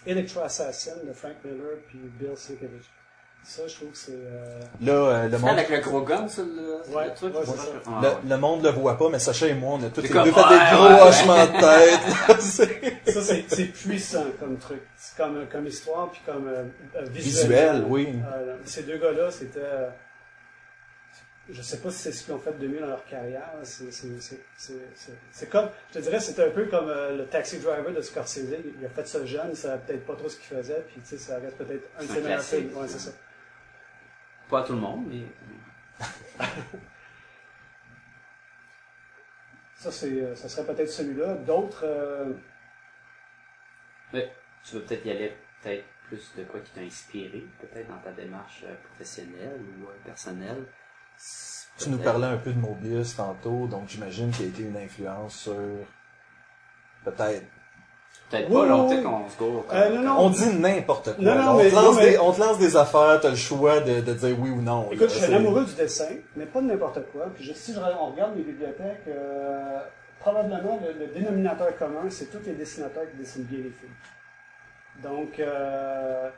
[0.06, 2.86] Electro Assassin de Frank Miller puis Bill Sienkiewicz.
[3.46, 4.14] Ça, je trouve que c'est...
[4.14, 7.36] euh, Là, euh, le C'est monde, avec le gros gun, ça, le, Ouais, le truc?
[7.36, 7.64] ouais, c'est ça.
[7.88, 8.14] Ah, le, ouais.
[8.30, 10.32] le monde le voit pas, mais Sacha et moi, on a tous les C'est deux
[10.32, 11.02] fait des gros ouais.
[11.02, 12.40] hochements de tête.
[12.40, 14.82] C'est- Ça, c'est c'est puissant comme truc.
[14.96, 16.64] C'est comme, comme histoire, puis comme euh,
[16.96, 18.14] euh, Visuel, oui.
[18.34, 19.60] Euh, ces deux gars-là, c'était...
[21.50, 23.50] je sais pas si c'est ce qu'ils ont fait de mieux dans leur carrière.
[23.64, 25.70] C'est- c'est- c'est- C'est c'est- c'est comme...
[25.90, 28.56] Je te dirais, c'était un peu comme euh, le Taxi Driver de Scorsese.
[28.80, 31.08] Il a fait ça jeune, il savait peut-être pas trop ce qu'il faisait, puis tu
[31.08, 32.78] sais, ça reste peut-être un de C'est ses meilleurs films.
[32.78, 33.12] Ouais, c'est ça.
[34.50, 35.24] Pas à tout le monde, mais...
[39.76, 41.36] Ça, c'est, euh, ça serait peut-être celui-là.
[41.36, 41.84] D'autres...
[41.86, 42.32] euh,
[44.14, 44.32] Mais
[44.64, 48.12] tu veux peut-être y aller peut-être plus de quoi qui t'a inspiré, peut-être dans ta
[48.12, 50.64] démarche professionnelle ou personnelle.
[51.80, 55.36] Tu nous parlais un peu de Mobius tantôt, donc j'imagine qu'il a été une influence
[55.36, 55.54] sur
[57.04, 57.44] peut-être.
[58.30, 59.12] Peut-être Oui, pas, là, oui, peut-être oui.
[59.12, 59.66] qu'on se go.
[59.72, 60.20] Euh, non, non.
[60.22, 61.24] On dit n'importe quoi.
[61.24, 61.52] Non, non, là.
[61.54, 63.80] on, mais- te lance non, mais- des, on te lance des affaires, t'as le choix
[63.82, 64.90] de, de dire oui ou non.
[64.92, 67.26] Écoute, je suis un amoureux du dessin, mais pas de n'importe quoi.
[67.36, 69.80] Puis je- si je, on regarde les bibliothèques, euh,
[70.20, 73.92] probablement le, le dénominateur commun, c'est tous les dessinateurs qui dessinent bien les films.
[75.04, 76.30] Donc, euh,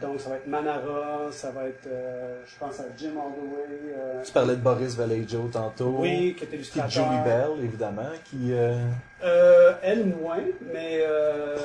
[0.00, 4.22] donc ça va être Manara, ça va être, euh, je pense à Jim Holloway, euh,
[4.24, 5.96] Tu parlais de Boris Vallejo tantôt.
[5.98, 6.90] oui, qui est illustrateur.
[6.90, 8.52] Julie Bell, évidemment, qui...
[8.52, 8.74] euh,
[9.22, 10.38] Euh, elle moins,
[10.72, 11.04] mais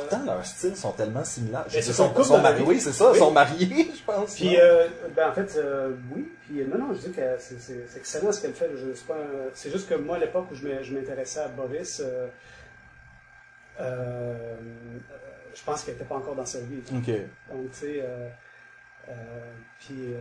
[0.09, 1.65] Pourtant, leurs styles sont tellement similaires.
[1.69, 2.63] C'est sont, sont mariés.
[2.67, 3.17] Oui, c'est ça, Oui.
[3.19, 4.35] sont mariés, je pense.
[4.35, 6.27] Puis, euh, ben, en fait, euh, oui.
[6.41, 8.69] Puis, non, non, je dis que c'est, excellent ce qu'elle fait.
[8.75, 12.01] Je- c'est, pas un- c'est juste que moi, à l'époque où je, m'intéressais à Boris,
[12.03, 12.27] euh,
[15.55, 16.81] je pense qu'elle n'était pas encore dans sa vie.
[16.91, 17.07] Ok.
[17.51, 18.29] Donc, tu sais, euh,
[19.09, 19.13] euh,
[19.79, 20.19] puis, euh,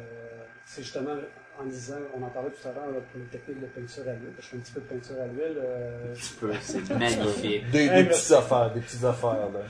[0.65, 1.17] c'est justement
[1.59, 4.33] en disant, on en parlait tout à l'heure pour les techniques de peinture à l'huile.
[4.39, 5.57] Je fais un petit peu de peinture à l'huile.
[5.59, 7.71] euh, Tu peux, c'est magnifique.
[7.71, 9.61] Des, petites affaires, des petites affaires, là.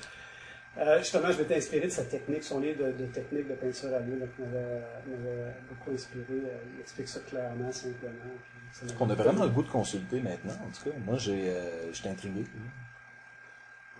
[0.76, 3.94] Euh, justement, je m'étais inspiré de sa technique, son livre de, de technique de peinture
[3.94, 6.24] à l'huile, donc m'avait, beaucoup inspiré.
[6.74, 8.12] Il explique ça clairement, simplement.
[8.42, 10.96] puis ça m'a- On a vraiment le goût de consulter maintenant, en tout cas.
[11.04, 12.44] Moi, j'ai, euh, j'étais intrigué.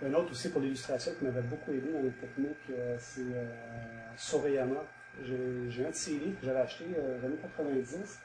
[0.02, 3.44] Un autre aussi pour l'illustration qui m'avait beaucoup aidé dans les techniques, euh, c'est euh,
[4.16, 4.82] Sorayama.
[5.24, 5.36] J'ai,
[5.70, 8.18] j'ai un de ses livres que j'avais acheté euh, dans les années 90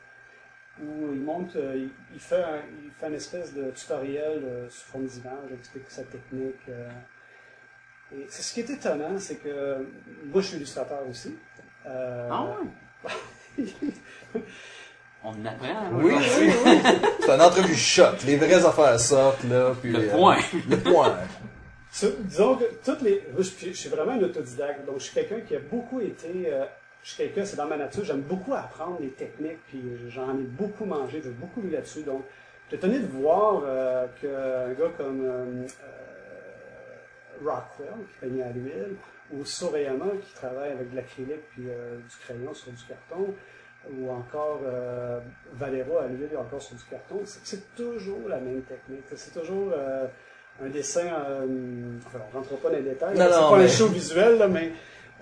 [0.81, 4.69] où il montre, euh, il, il fait un, il fait une espèce de tutoriel euh,
[4.69, 6.55] sous forme d'image, il explique sa technique.
[6.69, 6.89] euh.
[8.15, 9.85] et c'est ce qui est étonnant, c'est que
[10.25, 11.37] moi je suis illustrateur aussi.
[11.85, 12.45] Euh, Ah
[13.07, 13.65] ouais?
[15.23, 16.79] On en apprend, hein, Oui, oui, oui.
[17.19, 18.23] C'est une entrevue choc.
[18.25, 19.73] Les vraies affaires sortent, là.
[19.81, 20.37] Puis, Le euh, point.
[20.69, 21.17] Le point.
[21.91, 23.23] Disons que toutes les.
[23.37, 26.29] je, suis- vraiment un autodidacte, donc je suis quelqu'un qui a beaucoup été.
[26.45, 26.65] euh,
[27.01, 30.43] je suis quelqu'un, c'est dans ma nature, j'aime beaucoup apprendre les techniques, puis j'en ai
[30.43, 32.03] beaucoup mangé, j'ai beaucoup lu là-dessus.
[32.03, 32.23] Donc,
[32.69, 38.95] j'étais étonné de voir euh, qu'un gars comme euh, euh, Rockwell, qui peignait à l'huile,
[39.31, 43.33] ou Sorayama, qui travaille avec de l'acrylique puis du crayon sur du carton,
[43.91, 44.59] ou encore
[45.53, 49.03] Valero à l'huile encore sur du carton, c'est toujours la même technique.
[49.15, 49.71] C'est toujours.
[50.65, 51.45] Un dessin, euh,
[52.07, 53.67] enfin, on ne rentre pas dans les détails, Non, là, c'est non, pas mais- un
[53.67, 54.71] show visuel, là, mais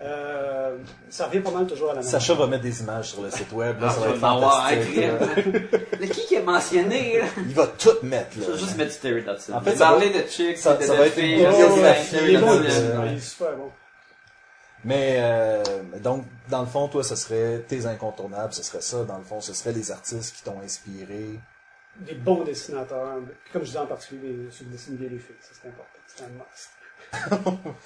[0.04, 0.76] euh,
[1.10, 3.30] ça revient pas mal toujours à la même Sacha va mettre des images sur le
[3.32, 4.98] site web, là, Ah, ça tu va vas être fantastique.
[4.98, 5.80] là.
[6.00, 7.26] Le qui qui est mentionné, là?
[7.38, 8.58] Il va tout mettre, Je vais là.
[8.58, 9.54] juste mettre du Terry Dodson.
[9.54, 12.36] En fait, ça va- de chicks, ça- de ça va être filles, une biographie, Il
[12.36, 13.72] est bon, euh, il est super bon.
[14.86, 15.64] Mais, euh,
[16.04, 19.42] donc, dans le fond, toi, ce serait tes incontournables, ce serait ça, dans le fond,
[19.42, 21.40] ce serait les artistes qui t'ont inspiré.
[22.00, 23.22] Des bons dessinateurs,
[23.52, 26.24] comme je disais en particulier, ceux qui dessinent bien les filles, ça c'est important, c'est
[26.24, 26.70] un must.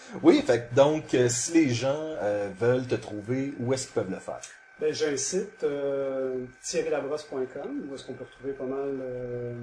[0.21, 4.11] Oui, fait donc, euh, si les gens euh, veulent te trouver, où est-ce qu'ils peuvent
[4.11, 4.41] le faire?
[4.81, 9.53] Ben, j'ai un site, euh, thierrylabrosse.com, où est-ce qu'on peut retrouver pas mal euh,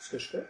[0.00, 0.44] ce que je fais.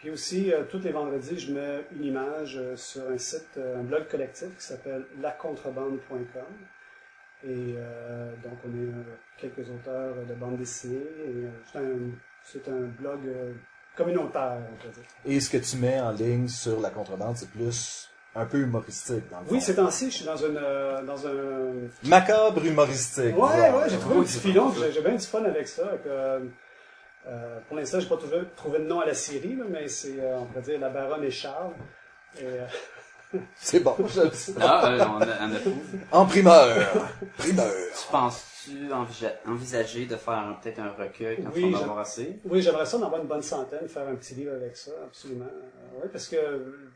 [0.00, 4.08] Puis aussi, euh, tous les vendredis, je mets une image sur un site, un blog
[4.08, 6.42] collectif qui s'appelle lacontrebande.com.
[7.44, 7.76] Et
[8.42, 8.90] donc, on est
[9.38, 11.06] quelques auteurs de bande dessinée.
[11.28, 12.10] Et, un,
[12.52, 13.52] c'est un blog euh,
[13.96, 15.04] communautaire, on peut dire.
[15.24, 19.28] Et ce que tu mets en ligne sur la contrebande, c'est plus un peu humoristique,
[19.30, 19.52] dans le fond.
[19.54, 21.72] Oui, ces temps-ci, je suis dans, une, euh, dans un
[22.04, 23.36] Macabre humoristique.
[23.36, 25.84] Ouais, ouais, j'ai trouvé un petit filon, j'ai j'ai bien du fun avec ça.
[26.04, 26.50] que,
[27.28, 30.20] euh, pour l'instant, j'ai pas trouvé, trouvé de nom à la série, là, mais c'est,
[30.20, 31.72] euh, on pourrait dire, La Baronne et Charles.
[32.38, 32.66] Et, euh,
[33.56, 34.52] C'est bon, j'aime ça.
[34.60, 36.18] Ah, euh, on a, on a.
[36.20, 37.08] En primeur.
[37.36, 37.72] Primeur.
[37.98, 38.55] Tu penses-tu
[38.92, 42.38] envisa- envisager de faire peut-être un recueil quand Oui, tu en j'aime- avoir assez?
[42.44, 45.44] oui, j'aimerais ça en avoir une bonne centaine, faire un petit livre avec ça, absolument.
[45.46, 46.90] Euh, oui, parce que euh,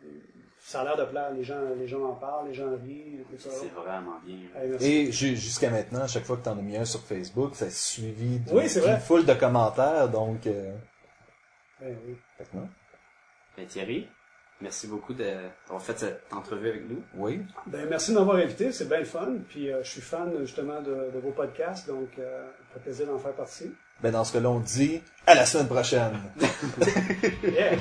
[0.58, 1.30] ça a l'air de plaire.
[1.32, 3.50] Les gens, les gens en parlent, les gens rient, tout ça.
[3.50, 4.36] C'est vraiment bien.
[4.62, 4.86] Merci.
[4.86, 7.64] Et ju- jusqu'à maintenant, à chaque fois que t'en as mis un sur Facebook, ça
[7.66, 8.68] a suivi d'une Oui,
[9.00, 10.46] foule de commentaires, donc...
[10.46, 10.72] euh,
[11.80, 12.14] Ben oui.
[12.36, 12.68] fait que non.
[13.56, 14.06] Ben, Thierry,
[14.60, 17.02] merci beaucoup d'avoir fait cette entrevue avec nous.
[17.14, 17.40] Oui.
[17.66, 19.28] Ben, merci de m'avoir invité, c'est bien le fun.
[19.48, 23.06] Puis euh, je suis fan justement de, de vos podcasts, donc euh, ça fait plaisir
[23.06, 23.72] d'en faire partie.
[24.02, 26.18] Ben dans ce cas-là, on dit à la semaine prochaine.
[27.42, 27.76] Yeah!